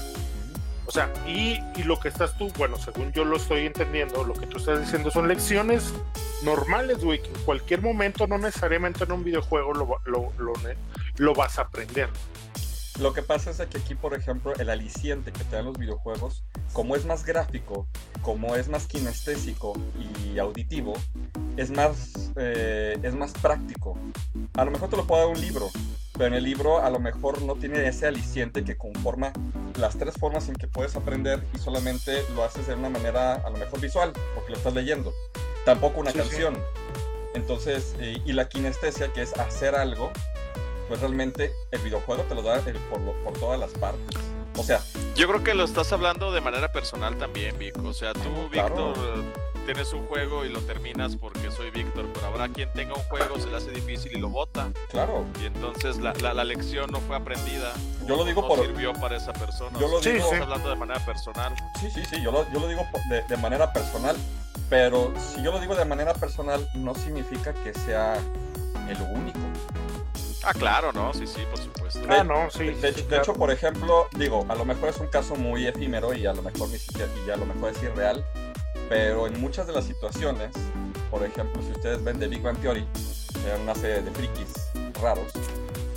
[0.87, 4.47] O sea, y, lo que estás tú, bueno, según yo lo estoy entendiendo, lo que
[4.47, 5.93] tú estás diciendo son lecciones
[6.43, 10.33] normales, güey, que en cualquier momento, no necesariamente en un videojuego, lo, lo,
[11.17, 12.09] lo, vas a aprender.
[13.01, 16.45] Lo que pasa es que aquí, por ejemplo, el aliciente que te dan los videojuegos,
[16.75, 17.87] como es más gráfico,
[18.21, 19.73] como es más kinestésico
[20.23, 20.93] y auditivo,
[21.57, 23.97] es más, eh, es más práctico.
[24.53, 25.71] A lo mejor te lo puedo dar un libro,
[26.13, 29.33] pero en el libro a lo mejor no tiene ese aliciente que conforma
[29.79, 33.49] las tres formas en que puedes aprender y solamente lo haces de una manera a
[33.49, 35.15] lo mejor visual, porque lo estás leyendo.
[35.65, 36.59] Tampoco una canción.
[37.33, 40.13] Entonces, eh, y la kinestesia, que es hacer algo,
[40.91, 42.61] pues realmente el videojuego te lo da
[42.91, 44.19] por, por todas las partes.
[44.57, 44.81] O sea,
[45.15, 47.81] yo creo que lo estás hablando de manera personal también, Vico.
[47.87, 48.97] O sea, tú, Víctor,
[49.67, 53.39] tienes un juego y lo terminas porque soy Víctor, pero habrá quien tenga un juego,
[53.39, 54.73] se le hace difícil y lo bota.
[54.91, 55.25] Claro.
[55.41, 57.73] Y entonces la, la, lección no fue aprendida.
[58.09, 58.59] Yo lo digo no por.
[58.59, 59.79] sirvió para esa persona.
[59.79, 60.25] Yo lo digo.
[60.25, 61.55] Estás hablando de manera personal.
[61.79, 62.17] Sí, sí, sí.
[62.21, 64.17] Yo lo, yo lo digo de, de manera personal.
[64.69, 68.21] Pero si yo lo digo de manera personal, no significa que sea
[68.89, 69.39] el único.
[70.43, 72.01] Ah, claro, no, sí, sí, por supuesto.
[72.09, 72.71] Ah, no, sí.
[72.71, 76.33] De, hecho, por ejemplo, digo, a lo mejor es un caso muy efímero y a
[76.33, 78.25] lo mejor ni siquiera, y a lo mejor es irreal,
[78.89, 80.51] pero en muchas de las situaciones,
[81.11, 82.87] por ejemplo, si ustedes ven de Big Bang Theory,
[83.63, 84.53] una serie de frikis
[85.01, 85.33] raros,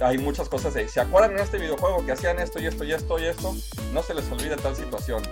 [0.02, 2.92] hay muchas cosas de, ¿se acuerdan en este videojuego que hacían esto y esto y
[2.92, 3.56] esto y esto?
[3.94, 5.24] No se les olvide tal situación,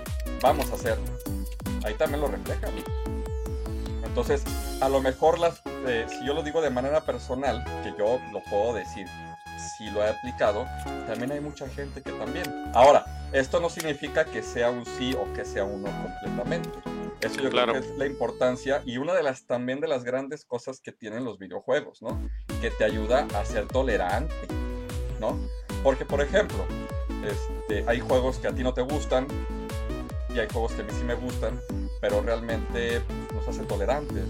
[0.41, 1.05] vamos a hacerlo.
[1.83, 2.71] Ahí también lo reflejan.
[4.11, 4.43] Entonces,
[4.81, 8.43] a lo mejor las, eh, si yo lo digo de manera personal, que yo lo
[8.43, 9.07] puedo decir,
[9.77, 10.65] si lo he aplicado,
[11.07, 12.43] también hay mucha gente que también.
[12.73, 16.69] Ahora, esto no significa que sea un sí o que sea un no completamente.
[17.21, 20.43] Eso yo creo que es la importancia y una de las también de las grandes
[20.43, 22.19] cosas que tienen los videojuegos, ¿no?
[22.59, 24.35] Que te ayuda a ser tolerante,
[25.21, 25.39] ¿no?
[25.83, 26.65] Porque, por ejemplo,
[27.25, 29.25] este, hay juegos que a ti no te gustan
[30.35, 31.61] y hay juegos que a mí sí me gustan,
[32.01, 33.01] pero realmente
[33.33, 34.25] nos hace tolerantes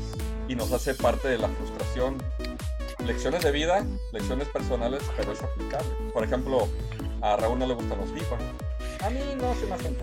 [0.48, 2.22] y nos hace parte de la frustración.
[3.06, 5.90] Lecciones de vida, lecciones personales, pero es aplicable.
[6.14, 6.68] Por ejemplo,
[7.22, 8.36] a Raúl no le gustan los FIFA.
[9.04, 9.98] A mí no se me hacen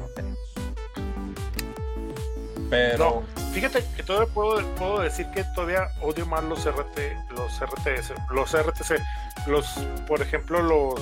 [2.70, 3.22] pero.
[3.52, 6.98] fíjate que todavía puedo, puedo decir que todavía odio más los RT,
[7.34, 9.00] los RTS, los RTC,
[9.46, 9.66] los,
[10.06, 11.00] por ejemplo, los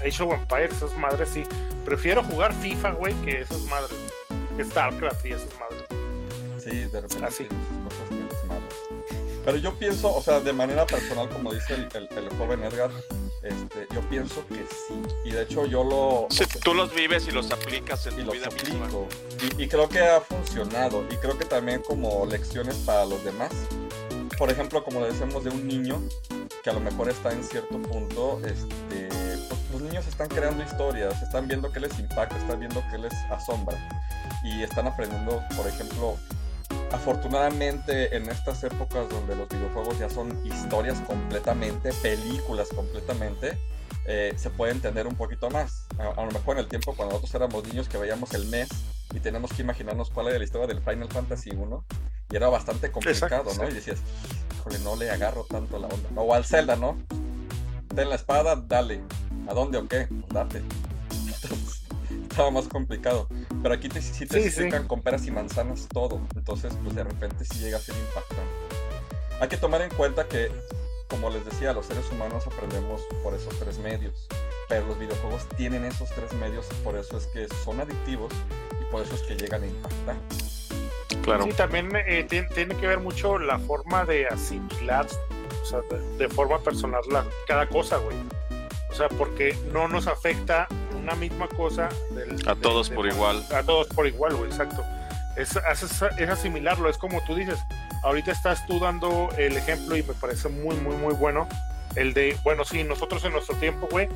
[0.00, 1.44] Age of Empires, esas madres sí.
[1.84, 3.96] Prefiero jugar FIFA, güey, que esas madres.
[4.60, 5.84] StarCraft y esas madres.
[6.62, 7.24] Sí, de repente.
[7.24, 7.48] Así.
[9.44, 12.90] Pero yo pienso, o sea, de manera personal, como dice el, el joven Edgar,
[13.42, 14.94] este, yo pienso que sí.
[15.24, 16.28] Y de hecho yo lo...
[16.62, 18.88] tú los vives y los aplicas en tu vida misma.
[19.58, 21.04] Y, y, creo que ha funcionado.
[21.10, 23.50] Y creo que también como lecciones para los demás.
[24.38, 26.00] por ejemplo, como le decimos de un niño,
[26.62, 29.08] que a lo mejor está en cierto punto, este,
[29.48, 33.12] pues, los niños están creando historias, están viendo que les impacta, están viendo que les
[33.28, 33.76] asombra
[34.44, 36.16] y están aprendiendo, por ejemplo,
[36.92, 43.58] afortunadamente en estas épocas donde los videojuegos ya son historias completamente, películas completamente,
[44.06, 45.86] eh, se puede entender un poquito más.
[45.98, 48.68] A, lo mejor en el tiempo cuando nosotros éramos niños que veíamos el mes
[49.14, 51.84] y tenemos que imaginarnos cuál era la historia del Final Fantasy 1
[52.30, 53.68] y era bastante complicado, ¿no?
[53.68, 54.00] Y decías,
[54.56, 56.08] híjole, no le agarro tanto la onda.
[56.16, 56.98] O al Zelda, ¿no?
[57.94, 59.02] Ten la espada, dale.
[59.48, 60.06] ¿A dónde o qué?
[60.08, 60.62] Pues date.
[62.32, 63.28] Estaba más complicado.
[63.62, 66.20] Pero aquí te, sí te explican con peras y manzanas todo.
[66.34, 68.82] Entonces, pues de repente sí llega a ser impactante.
[69.40, 70.50] Hay que tomar en cuenta que,
[71.08, 74.26] como les decía, los seres humanos aprendemos por esos tres medios.
[74.68, 78.32] Pero los videojuegos tienen esos tres medios, por eso es que son adictivos
[78.80, 80.16] y por eso es que llegan a impactar.
[81.22, 81.44] Claro.
[81.44, 85.06] Sí, también eh, tiene, que ver mucho la forma de asimilar,
[85.62, 85.80] o sea,
[86.18, 88.16] de, forma personal la, cada cosa, güey.
[88.90, 90.66] O sea, porque no nos afecta
[91.02, 91.88] una misma cosa.
[92.46, 93.44] a todos por igual.
[93.52, 94.84] A todos por igual, güey, exacto.
[95.36, 97.58] Es, es, es, asimilarlo, es como tú dices.
[98.04, 101.48] Ahorita estás tú dando el ejemplo y me parece muy, muy, muy bueno.
[101.94, 104.08] El de, bueno, sí, nosotros en nuestro tiempo, güey,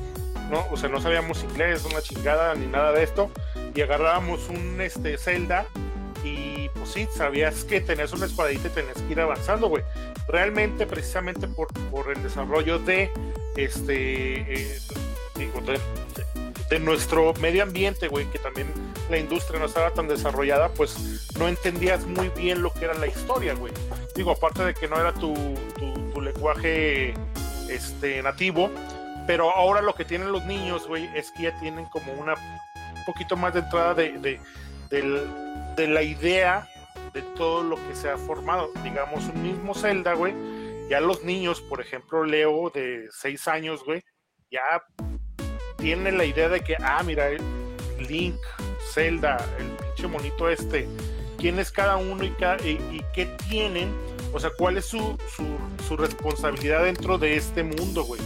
[0.49, 3.29] no, o sea, no sabíamos inglés, una chingada, ni nada de esto,
[3.75, 5.67] y agarrábamos un este, Zelda
[6.23, 9.83] y pues sí, sabías que tenías una espadita y tenías que ir avanzando, güey.
[10.27, 13.11] Realmente, precisamente por, por el desarrollo de
[13.55, 14.79] este eh,
[15.35, 15.79] de,
[16.79, 18.67] nuestro medio ambiente, güey, que también
[19.09, 23.07] la industria no estaba tan desarrollada, pues no entendías muy bien lo que era la
[23.07, 23.73] historia, güey.
[24.15, 25.33] Digo, aparte de que no era tu,
[26.13, 27.13] tu, lenguaje
[27.69, 28.69] este, nativo,
[29.27, 33.05] pero ahora lo que tienen los niños, güey, es que ya tienen como una un
[33.05, 34.39] poquito más de entrada de,
[34.89, 36.67] de la idea
[37.13, 38.71] de todo lo que se ha formado.
[38.83, 40.33] Digamos, un mismo Zelda, güey.
[40.89, 44.03] Ya los niños, por ejemplo, Leo de 6 años, güey,
[44.49, 44.83] ya
[45.77, 47.29] tienen la idea de que, ah, mira,
[47.99, 48.39] Link,
[48.93, 50.87] Zelda, el pinche monito este,
[51.37, 52.33] quién es cada uno y,
[52.67, 53.93] y, qué tienen,
[54.33, 55.17] o sea, cuál es su,
[55.87, 58.21] su, responsabilidad dentro de este mundo, güey.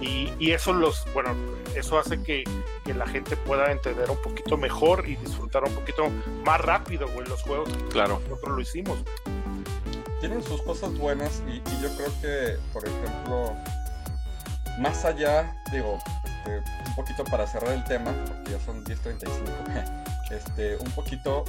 [0.00, 1.34] Y, y, eso los, bueno,
[1.74, 2.44] eso hace que,
[2.84, 6.10] que, la gente pueda entender un poquito mejor y disfrutar un poquito
[6.44, 7.68] más rápido, güey, los juegos.
[7.90, 8.20] Claro.
[8.28, 8.98] Nosotros lo hicimos.
[10.20, 13.54] Tienen sus cosas buenas y, y yo creo que, por ejemplo,
[14.78, 15.98] más allá, digo,
[16.44, 19.28] este, un poquito para cerrar el tema, porque ya son 10.35,
[20.30, 21.44] este, un poquito,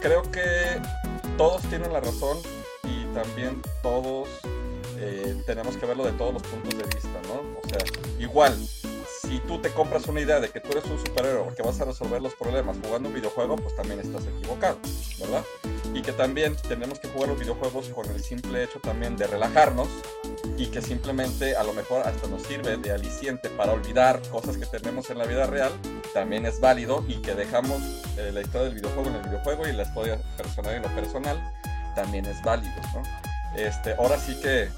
[0.00, 0.80] creo que
[1.36, 2.38] todos tienen la razón
[2.84, 4.28] y también todos
[4.98, 7.42] eh, tenemos que verlo de todos los puntos de vista, ¿no?
[7.62, 7.78] O sea,
[8.18, 8.56] igual,
[9.32, 11.86] si tú te compras una idea de que tú eres un superhéroe que vas a
[11.86, 14.78] resolver los problemas jugando un videojuego, pues también estás equivocado,
[15.18, 15.42] ¿verdad?
[15.94, 19.88] Y que también tenemos que jugar los videojuegos con el simple hecho también de relajarnos
[20.58, 24.66] y que simplemente a lo mejor hasta nos sirve de aliciente para olvidar cosas que
[24.66, 25.72] tenemos en la vida real,
[26.12, 27.80] también es válido y que dejamos
[28.18, 31.52] eh, la historia del videojuego en el videojuego y la historia personal en lo personal,
[31.94, 33.02] también es válido, ¿no?
[33.56, 34.68] Este, ahora sí que,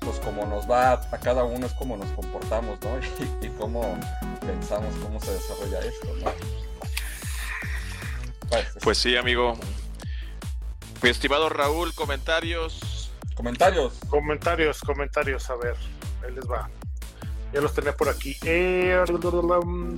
[0.00, 2.98] pues como nos va a, cada uno es como nos comportamos, ¿no?
[3.42, 3.98] Y, y, cómo
[4.40, 6.32] pensamos cómo se desarrolla esto, ¿no?
[8.48, 9.56] Pues, pues sí, amigo.
[11.02, 13.10] Mi estimado Raúl, comentarios.
[13.34, 13.94] Comentarios.
[14.08, 15.76] Comentarios, comentarios, a ver,
[16.24, 16.68] ahí les va.
[17.52, 18.36] Ya los tenía por aquí.
[18.44, 19.02] Eh,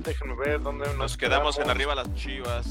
[0.03, 2.65] déjenme ver dónde nos, quedamos, en arriba las chivas.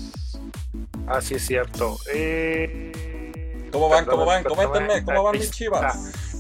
[1.07, 1.99] Ah, sí, es cierto.
[2.13, 4.05] Eh, ¿Cómo van?
[4.05, 4.43] ¿Cómo van?
[4.45, 6.32] Coméntenme, ¿cómo van mis chivas?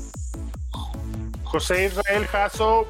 [1.53, 2.87] José Israel Jasso,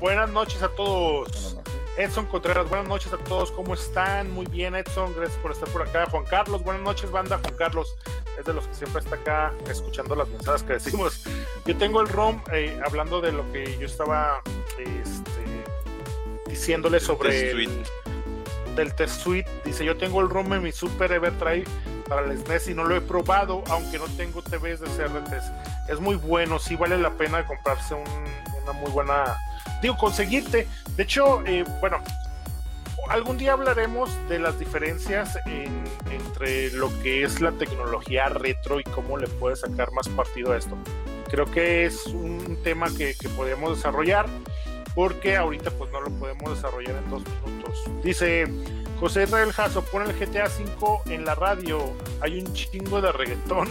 [0.00, 1.58] buenas noches a todos.
[1.98, 4.30] Edson Contreras, buenas noches a todos, ¿cómo están?
[4.30, 6.06] Muy bien, Edson, gracias por estar por acá.
[6.10, 7.38] Juan Carlos, buenas noches, banda.
[7.42, 7.94] Juan Carlos
[8.38, 11.24] es de los que siempre está acá escuchando las mensajes que decimos.
[11.66, 14.40] Yo tengo el ROM, eh, hablando de lo que yo estaba
[14.78, 15.44] este,
[16.48, 17.68] diciéndole sobre el,
[18.76, 19.50] del test suite.
[19.62, 21.64] Dice: Yo tengo el ROM en mi Super Evertry
[22.08, 25.52] para el SNES y no lo he probado, aunque no tengo TVs de CRTs.
[25.88, 29.36] Es muy bueno, sí vale la pena comprarse una muy buena
[29.82, 30.66] digo, conseguirte.
[30.96, 31.98] De hecho, eh, bueno,
[33.08, 35.38] algún día hablaremos de las diferencias
[36.10, 40.56] entre lo que es la tecnología retro y cómo le puedes sacar más partido a
[40.56, 40.76] esto.
[41.30, 44.26] Creo que es un tema que, podemos desarrollar
[44.94, 47.82] porque ahorita pues no lo podemos desarrollar en dos minutos.
[48.02, 48.46] Dice
[49.00, 53.68] José Israel Jasso, pone el GTA V en la radio, hay un chingo de reggaetón.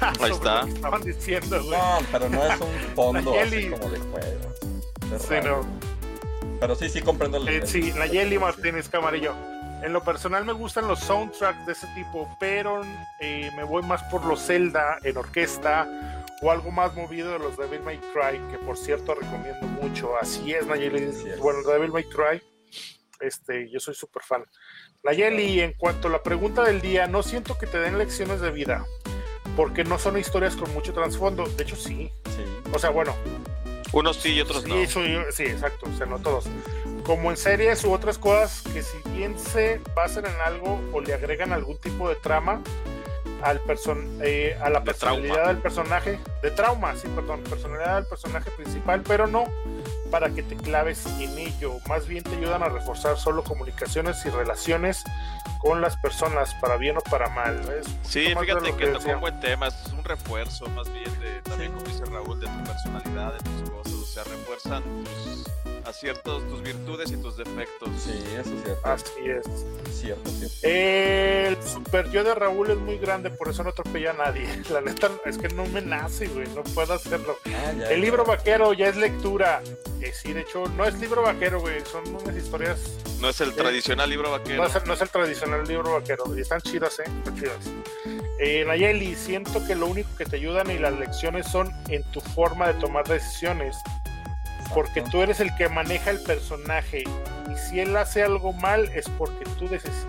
[0.20, 0.66] Ahí está.
[0.66, 5.66] Estaban diciendo, No, pero no es un fondo así como de juego.
[6.60, 9.34] Pero sí, sí comprendo el, eh, Sí, Nayeli Martínez Camarillo.
[9.82, 12.82] En lo personal me gustan los soundtracks de ese tipo, pero
[13.20, 15.88] eh, me voy más por los Zelda en orquesta
[16.42, 20.12] o algo más movido de los Devil May Cry, que por cierto recomiendo mucho.
[20.20, 21.10] Así es, Nayeli.
[21.38, 22.42] Bueno, Devil May Cry,
[23.20, 24.44] este, yo soy súper fan.
[25.02, 28.50] Nayeli, en cuanto a la pregunta del día, no siento que te den lecciones de
[28.50, 28.84] vida,
[29.56, 31.46] porque no son historias con mucho trasfondo.
[31.46, 32.10] De hecho, sí.
[32.24, 32.44] sí.
[32.72, 33.14] O sea, bueno.
[33.92, 34.74] Unos sí y otros no.
[34.86, 36.44] sí, exacto, o sea, no todos.
[37.04, 41.12] Como en series u otras cosas que si bien se basan en algo o le
[41.12, 42.62] agregan algún tipo de trama,
[43.42, 48.50] al person eh, a la personalidad del personaje, de trauma, sí, perdón, personalidad del personaje
[48.52, 49.44] principal, pero no
[50.10, 54.30] para que te claves en ello, más bien te ayudan a reforzar solo comunicaciones y
[54.30, 55.04] relaciones
[55.60, 57.60] con las personas, para bien o para mal.
[58.02, 61.84] Sí, fíjate que, tocó un buen tema, es un refuerzo más bien de, también como
[61.84, 65.44] dice Raúl, de tu personalidad, de tus cosas, o sea, refuerzan tus
[65.90, 67.90] aciertos, tus virtudes y tus defectos.
[67.98, 68.88] Sí, eso es cierto.
[68.88, 69.44] Así es.
[69.92, 70.56] Cierto, cierto.
[70.62, 74.46] El super yo de Raúl es muy grande, por eso no atropella a nadie.
[74.70, 77.36] La neta es que no me nace, güey, no puedo hacerlo.
[77.46, 79.62] Ah, el libro vaquero ya es lectura.
[80.00, 82.80] Eh, sí, de hecho, no es libro vaquero, güey, son unas historias.
[83.20, 84.62] No es el tradicional libro vaquero.
[84.62, 87.04] No es, el, tradicional libro vaquero, y están chidas, ¿eh?
[87.18, 87.58] Están chidas.
[88.38, 92.22] Eh, Nayeli, siento que lo único que te ayudan y las lecciones son en tu
[92.22, 93.76] forma de tomar decisiones
[94.74, 99.08] porque tú eres el que maneja el personaje y si él hace algo mal es
[99.18, 100.06] porque tú decides.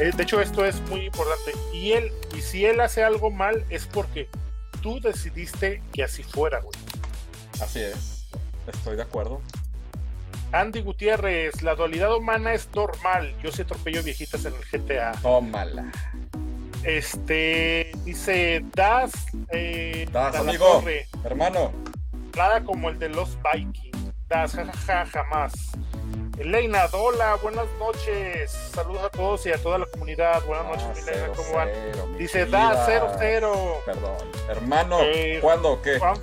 [0.00, 3.64] Eh, de hecho esto es muy importante y él y si él hace algo mal
[3.68, 4.28] es porque
[4.80, 6.78] tú decidiste que así fuera, güey.
[7.60, 8.26] Así es,
[8.66, 9.40] estoy de acuerdo.
[10.52, 13.34] Andy Gutiérrez, la dualidad humana es normal.
[13.42, 15.12] Yo sí atropello viejitas en el GTA.
[15.20, 15.92] Tómala.
[16.84, 19.12] Este dice Das.
[19.50, 20.82] Eh, das, amigo.
[21.24, 21.72] Hermano
[22.64, 24.12] como el de los Vikings.
[24.30, 25.52] Jajaja, jamás.
[26.38, 28.52] Elena, hola, buenas noches.
[28.52, 30.44] Saludos a todos y a toda la comunidad.
[30.46, 31.68] Buenas ah, noches, Elena, ¿cómo van?
[32.16, 33.84] Dice, da 0-0.
[33.84, 34.16] Perdón.
[34.48, 35.98] Hermano, eh, ¿cuándo qué?
[35.98, 36.16] Juan,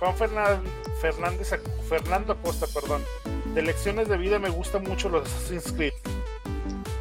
[0.00, 3.04] Juan Fernández, Fernando Acosta, perdón.
[3.54, 5.92] De lecciones de vida me gustan mucho los Assassin's Creed.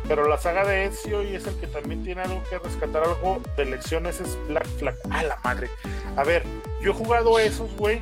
[0.10, 3.44] Pero la saga de Ezio y es el que también tiene algo que rescatar algo
[3.56, 4.96] de lecciones es Black Flag.
[5.12, 5.70] A la madre.
[6.18, 6.44] A ver,
[6.82, 8.02] yo he jugado esos, güey.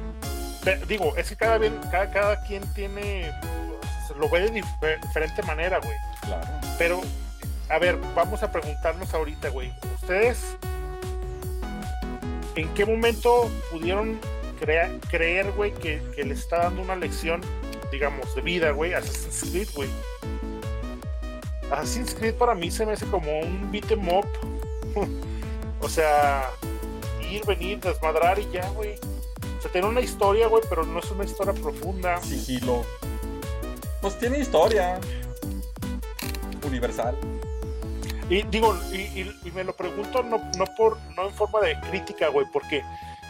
[0.87, 3.29] Digo, es que cada, bien, cada, cada quien tiene.
[4.17, 4.63] Lo ve de
[5.03, 5.97] diferente manera, güey.
[6.21, 6.47] Claro.
[6.77, 7.01] Pero,
[7.69, 9.73] a ver, vamos a preguntarnos ahorita, güey.
[10.01, 10.55] ¿Ustedes
[12.55, 14.17] en qué momento pudieron
[15.09, 17.41] creer, güey, que, que le está dando una lección,
[17.91, 19.89] digamos, de vida, güey, a Assassin's Creed, güey?
[21.71, 24.25] Assassin's Creed para mí se me hace como un beat em up.
[25.81, 26.49] o sea,
[27.29, 28.95] ir, venir, desmadrar y ya, güey.
[29.57, 32.21] O sea, tiene una historia, güey, pero no es una historia profunda.
[32.21, 32.85] Sigilo.
[34.01, 34.99] Pues tiene historia.
[36.65, 37.17] Universal.
[38.29, 42.45] Y digo, y, me lo pregunto no, no por, no en forma de crítica, güey,
[42.51, 42.83] porque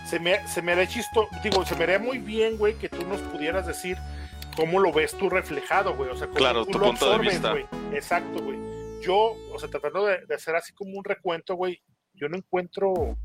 [0.09, 3.05] se me, se me haría chisto, digo, se me haría muy bien, güey, que tú
[3.05, 3.97] nos pudieras decir
[4.57, 6.09] cómo lo ves tú reflejado, güey.
[6.09, 7.55] O sea, claro, tu punto de vista.
[7.93, 8.57] Exacto, güey.
[9.01, 11.81] Yo, o sea, tratando de, hacer así como un recuento, güey,
[12.15, 13.15] yo no encuentro.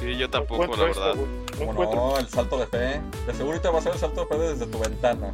[0.00, 1.14] Sí, yo tampoco, la verdad.
[1.14, 3.00] no, no, el salto de fe.
[3.26, 5.32] De seguro te va a hacer el salto de fe desde tu ventana,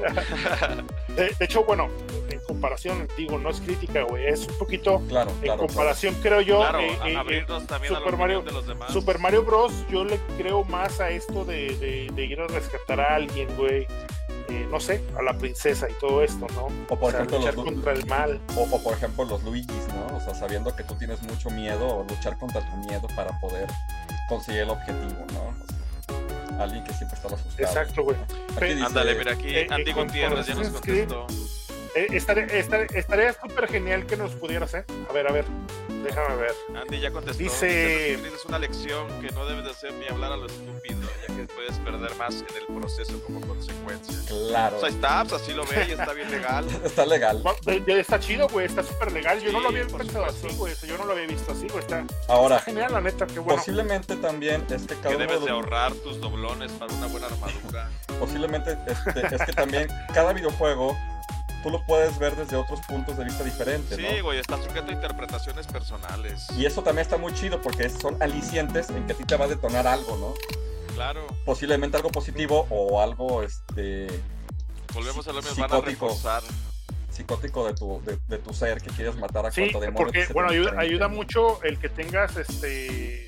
[1.14, 1.90] de, hecho, bueno,
[2.30, 5.02] en comparación, digo, no es crítica, güey, es un poquito.
[5.08, 6.60] Claro, En comparación, creo yo.
[6.60, 8.90] Claro, eh, eh, eh también Super, Mario, de los demás.
[8.90, 9.72] Super Mario Bros.
[9.90, 13.86] Yo le creo más a esto de, de, de ir a rescatar a alguien, güey
[14.50, 16.68] eh, no sé, a la princesa y todo esto, ¿no?
[16.88, 18.40] O por ejemplo, luchar contra el mal.
[18.56, 20.16] O, por ejemplo los Luigis, ¿no?
[20.16, 23.68] O sea, sabiendo que tú tienes mucho miedo, o luchar contra tu miedo para poder
[24.28, 25.80] conseguir el objetivo, ¿no?
[26.60, 27.68] alguien que siempre está asustado.
[27.68, 28.16] Exacto, güey.
[28.82, 31.26] Ándale, mira aquí, eh, Andy Gutiérrez ya nos contestó.
[31.94, 34.84] Eh, estaría súper genial que nos pudiera hacer.
[35.08, 35.44] A ver, a ver.
[36.04, 36.54] Déjame ver.
[36.74, 37.42] Andy ya contestó.
[37.42, 38.14] Dice.
[38.14, 41.46] Es una lección que no debes de hacer ni hablar a lo estúpido, ya que
[41.52, 44.16] puedes perder más en el proceso como consecuencia.
[44.26, 44.76] Claro.
[44.76, 46.66] O sea, está, pues así lo ve y está bien legal.
[46.84, 47.42] está legal.
[47.86, 48.66] Está chido, güey.
[48.66, 49.40] Está súper legal.
[49.40, 50.74] Yo no lo había pensado así, güey.
[50.86, 51.80] Yo no lo había visto así, güey.
[51.80, 53.26] Está, Ahora, genial, la neta.
[53.26, 53.58] Qué bueno.
[53.58, 57.90] Posiblemente también este Que debes de ahorrar tus doblones para una buena armadura.
[58.18, 60.96] Posiblemente este, es que también cada videojuego
[61.62, 63.96] tú lo puedes ver desde otros puntos de vista diferentes.
[63.96, 66.46] Sí, güey, está sujeto a interpretaciones personales.
[66.56, 69.44] Y eso también está muy chido porque son alicientes en que a ti te va
[69.44, 70.34] a detonar algo, ¿no?
[70.94, 71.26] Claro.
[71.44, 74.08] Posiblemente algo positivo o algo, este...
[74.92, 76.42] Volvemos a lo mismo, van a reforzar
[77.10, 81.08] psicótico de tu, de, tu ser que quieres matar a sí, porque bueno ayuda, ayuda
[81.08, 83.26] mucho el que tengas este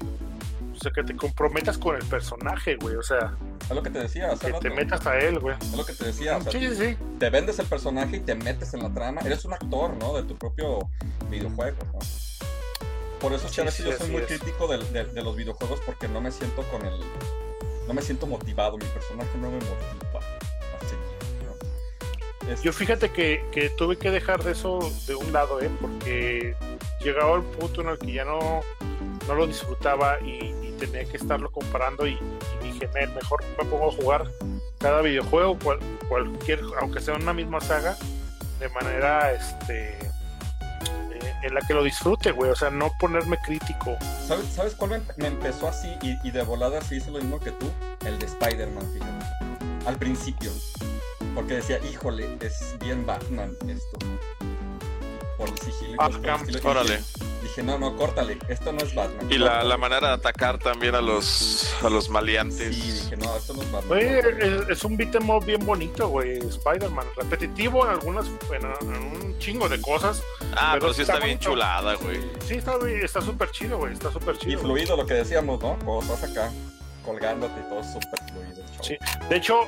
[0.83, 2.97] o sea, que te comprometas con el personaje, güey.
[2.97, 4.31] O sea, es lo que te decía.
[4.35, 5.55] que te metas a él, güey.
[5.61, 6.41] Es lo que te decía.
[6.51, 6.97] sí, sí, sí.
[7.21, 9.21] Te vendes el personaje y te metes en la trama.
[9.21, 10.17] Eres un actor, ¿no?
[10.17, 10.81] De tu propio
[11.31, 12.01] videojuego, ¿no?
[13.21, 16.63] Por eso, sí, yo soy muy crítico de, de, los videojuegos porque no me siento
[16.63, 16.99] con el.
[17.87, 20.21] No me siento motivado, mi personaje no me motiva
[22.61, 25.71] Yo fíjate que, que, tuve que dejar de eso de un lado, ¿eh?
[25.81, 26.57] porque
[27.01, 28.63] llegaba el punto en el que ya no,
[29.29, 32.19] no lo disfrutaba y, tenía que estarlo comparando y,
[32.63, 34.31] dije, mejor me pongo a jugar
[34.79, 35.59] cada videojuego,
[36.09, 37.97] cualquier, aunque sea una misma saga,
[38.59, 39.99] de manera este
[41.43, 42.51] en la que lo disfrute, güey.
[42.51, 43.97] O sea, no ponerme crítico.
[44.27, 47.71] ¿Sabes, ¿sabes cuál me, empezó así y, de volada sí hice lo mismo que tú?
[48.07, 49.89] El de Spider-Man, fíjate.
[49.89, 50.51] Al principio.
[51.35, 53.99] Porque decía, híjole, es bien Batman esto.
[55.37, 55.97] Por el sigilo.
[55.99, 56.11] Ah,
[56.65, 57.01] órale
[57.53, 59.31] dije, no, no, córtale, esto no es Batman.
[59.31, 62.75] Y la, la, manera de atacar también a los, a los maleantes.
[62.75, 63.99] Sí, dije, no, esto no es Batman.
[63.99, 67.07] Es, es, un beat'em up bien bonito, güey, Spider-Man.
[67.17, 70.23] Repetitivo en algunas, en, un chingo de cosas.
[70.57, 72.21] Ah, pero, sí está, bien chulada, güey.
[72.47, 74.53] Sí, está súper chido, güey, está súper chido.
[74.53, 75.77] Y fluido, lo que decíamos, ¿no?
[75.85, 76.51] Cuando estás acá
[77.05, 78.63] colgándote y todo súper fluido.
[78.81, 78.97] Sí,
[79.29, 79.67] de hecho,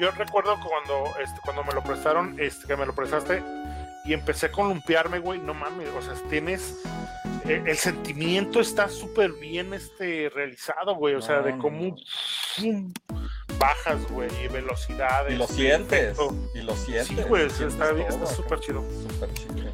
[0.00, 3.42] yo recuerdo cuando, este, cuando me lo prestaron, este, que me lo prestaste,
[4.06, 6.76] y empecé a columpiarme, güey, no mames, o sea, tienes
[7.48, 11.96] eh, el sentimiento está súper bien este realizado, güey, o sea, de cómo
[13.58, 15.32] bajas, güey, y velocidades.
[15.34, 16.18] Y lo sientes,
[16.54, 17.06] y lo sientes.
[17.06, 18.84] Sí, güey, está bien, está súper chido.
[19.08, 19.72] Súper chido.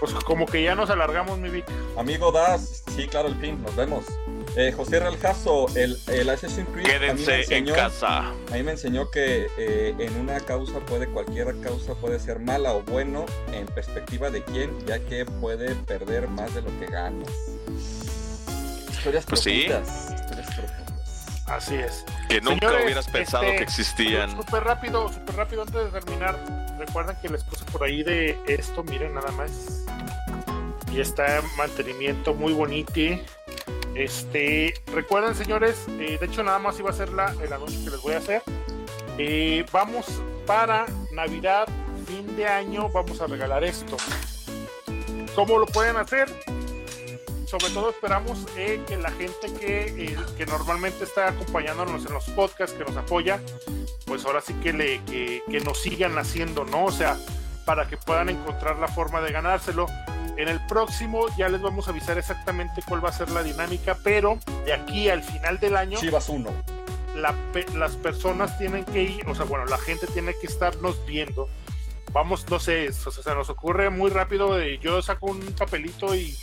[0.00, 1.64] Pues como que ya nos alargamos, mi Vic.
[1.96, 4.04] Amigo Das, sí, claro, el fin, nos vemos.
[4.56, 6.86] Eh, José Realjazo, el, el Assassin's Creed.
[6.86, 8.28] Quédense en casa.
[8.28, 12.72] A mí me enseñó que eh, en una causa puede, cualquier causa puede ser mala
[12.72, 17.28] o bueno en perspectiva de quién, ya que puede perder más de lo que ganas.
[18.90, 20.14] Historias pues profundas.
[20.14, 20.84] Historias profundas.
[21.46, 22.04] Así es.
[22.28, 24.36] Que nunca hubieras pensado que este, existían.
[24.36, 26.38] Súper rápido, súper rápido antes de terminar.
[26.78, 29.84] Recuerden que les puse por ahí de esto, miren nada más.
[30.92, 32.92] Y está en mantenimiento muy bonito
[33.94, 37.90] este, recuerden, señores, eh, de hecho, nada más iba a ser la, el anuncio que
[37.90, 38.42] les voy a hacer.
[39.18, 40.06] Eh, vamos
[40.46, 41.68] para Navidad,
[42.06, 43.96] fin de año, vamos a regalar esto.
[45.34, 46.28] ¿Cómo lo pueden hacer?
[47.46, 52.76] Sobre todo esperamos eh, que la gente que, que, normalmente está acompañándonos en los podcasts,
[52.76, 53.40] que nos apoya,
[54.06, 56.86] pues ahora sí que, le, que, que nos sigan haciendo, ¿no?
[56.86, 57.16] O sea,
[57.64, 59.86] para que puedan encontrar la forma de ganárselo.
[60.36, 63.96] En el próximo ya les vamos a avisar exactamente cuál va a ser la dinámica,
[64.02, 65.98] pero de aquí al final del año.
[65.98, 66.50] Chivas 1.
[67.14, 71.48] las personas tienen que ir, o sea, bueno, la gente tiene que estarnos viendo.
[72.12, 74.60] Vamos, no sé, o sea, nos ocurre muy rápido.
[74.60, 76.36] yo saco un papelito y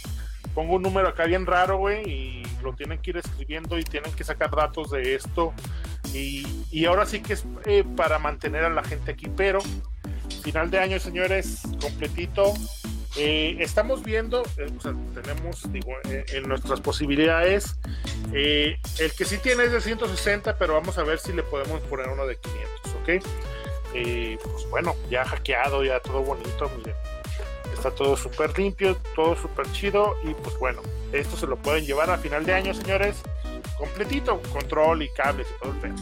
[0.54, 4.12] pongo un número acá bien raro, güey, y lo tienen que ir escribiendo y tienen
[4.14, 5.54] que sacar datos de esto.
[6.14, 9.60] Y, ahora sí que es eh, para mantener a la gente aquí, pero
[10.42, 12.54] final de año, señores, completito.
[13.18, 14.72] Eh, estamos viendo, eh,
[15.14, 17.76] tenemos, digo, eh, en nuestras posibilidades,
[18.32, 18.80] el
[19.18, 22.26] que sí tiene es de 160, pero vamos a ver si le podemos poner uno
[22.26, 23.26] de 500, ¿ok?
[23.92, 26.96] pues bueno, ya hackeado, ya todo bonito, miren.
[27.74, 30.82] Está todo súper limpio, todo súper chido y pues bueno,
[31.12, 33.22] esto se lo pueden llevar a final de año, señores,
[33.78, 35.96] completito, control y cables y todo el pedo.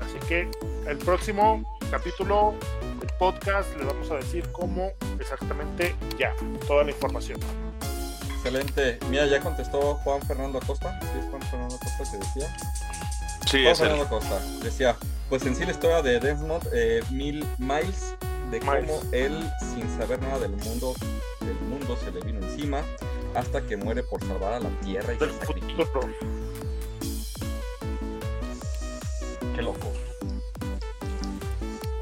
[0.00, 0.48] Así que
[0.86, 2.54] el próximo capítulo
[2.98, 6.34] del podcast le vamos a decir cómo exactamente ya,
[6.66, 7.38] toda la información.
[8.34, 8.98] Excelente.
[9.10, 10.98] Mira, ya contestó Juan Fernando Acosta.
[11.00, 12.56] ¿Sí es Juan Fernando Acosta que decía?
[13.46, 14.96] Sí, Juan Fernando Acosta decía,
[15.28, 18.14] pues en sí la historia de Note, eh, Mil Miles,
[18.50, 20.94] de cómo él, sin saber nada del mundo,
[21.40, 22.82] del mundo, se le vino encima
[23.34, 26.08] hasta que muere por salvar a la Tierra y del futuro.
[29.54, 29.92] Qué loco.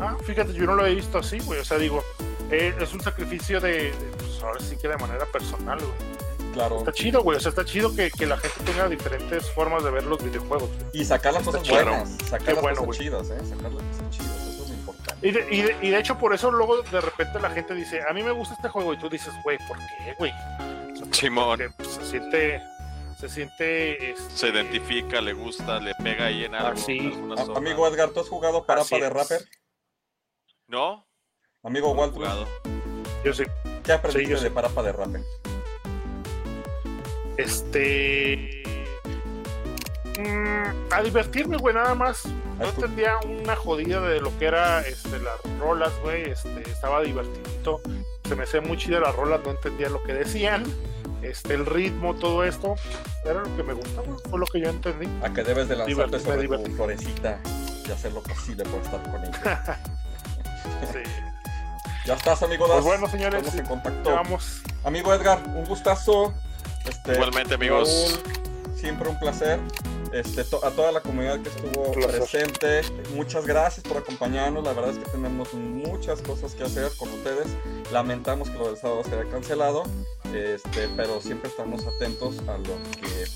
[0.01, 1.61] Ah, fíjate, yo no lo he visto así, güey.
[1.61, 2.03] O sea, digo,
[2.51, 6.17] eh, es un sacrificio de, pues ahora sí que de manera personal, güey.
[6.53, 6.79] Claro.
[6.79, 7.37] Está chido, güey.
[7.37, 10.71] O sea, está chido que, que, la gente tenga diferentes formas de ver los videojuegos.
[10.93, 12.11] Y sacar las cosas buenas.
[12.25, 13.39] Sacar las bueno, cosas chidas, ¿eh?
[13.47, 14.37] Sacar las cosas chidas.
[14.49, 15.29] Eso es muy importante.
[15.29, 18.01] Y de, y, de, y de, hecho, por eso luego de repente la gente dice,
[18.09, 18.95] a mí me gusta este juego.
[18.95, 20.33] Y tú dices, güey, ¿por qué, güey?
[21.13, 21.61] Simón.
[21.77, 22.63] pues, se siente
[23.19, 24.11] se siente.
[24.13, 24.31] Este...
[24.35, 26.69] Se identifica, le gusta, le pega ahí en algo.
[26.69, 27.13] Ah, sí.
[27.55, 29.41] amigo Edgar, ¿tú has jugado Parapa de Rapper?
[30.69, 31.07] ¿No?
[31.63, 32.23] Amigo Walter.
[33.25, 33.45] Yo sí.
[33.85, 35.23] ¿Qué aprendiste de Parapa de?
[37.37, 38.63] Este.
[40.19, 42.27] Mm, a divertirme, güey, nada más.
[42.59, 46.31] No entendía una jodida de lo que era este, las rolas, güey.
[46.31, 47.81] Este, estaba divertidito.
[48.27, 50.65] Se me hacía muy chida las rolas, no entendía lo que decían.
[51.23, 52.75] Este, el ritmo, todo esto.
[53.25, 55.09] Era lo que me gustaba, fue lo que yo entendí.
[55.23, 57.41] A que debes de lanzarte sobre tu florecita
[57.87, 59.81] y hacer lo posible por estar con ella.
[62.07, 64.15] Ya estás, amigo Pues bueno, señores, Estamos en contacto.
[64.15, 64.63] Vamos.
[64.85, 66.33] Amigo Edgar, un gustazo.
[66.89, 68.21] Este, Igualmente, amigos.
[68.77, 69.59] siempre un placer.
[70.13, 72.83] Este, a toda la comunidad que estuvo presente,
[73.15, 74.65] muchas gracias por acompañarnos.
[74.65, 77.49] La verdad es que tenemos muchas cosas que hacer con ustedes.
[77.93, 79.83] Lamentamos que lo del sábado se haya cancelado,
[80.33, 83.27] este, pero siempre estamos atentos a lo que,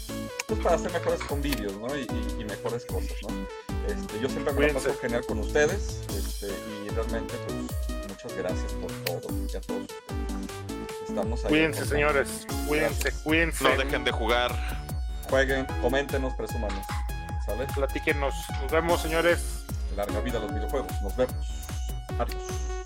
[0.47, 1.89] pues para hacer mejores convivios ¿no?
[1.97, 3.17] y, mejores cosas.
[3.23, 3.70] ¿no?
[3.91, 6.49] Este, yo siempre me paso genial con ustedes este,
[6.87, 9.87] y realmente, pues, muchas gracias por todo y a todos
[11.09, 11.51] Estamos ahí.
[11.51, 12.47] Cuídense, señores.
[12.69, 13.65] Cuídense, cuídense.
[13.65, 14.55] No dejen de jugar
[15.31, 16.85] jueguen, coméntenos, presumanos.
[17.47, 17.67] ¿Sale?
[17.75, 18.35] Platíquenos.
[18.61, 19.65] Nos vemos, señores.
[19.97, 20.91] Larga vida a los videojuegos.
[21.03, 21.35] Nos vemos.
[22.19, 22.80] Adiós.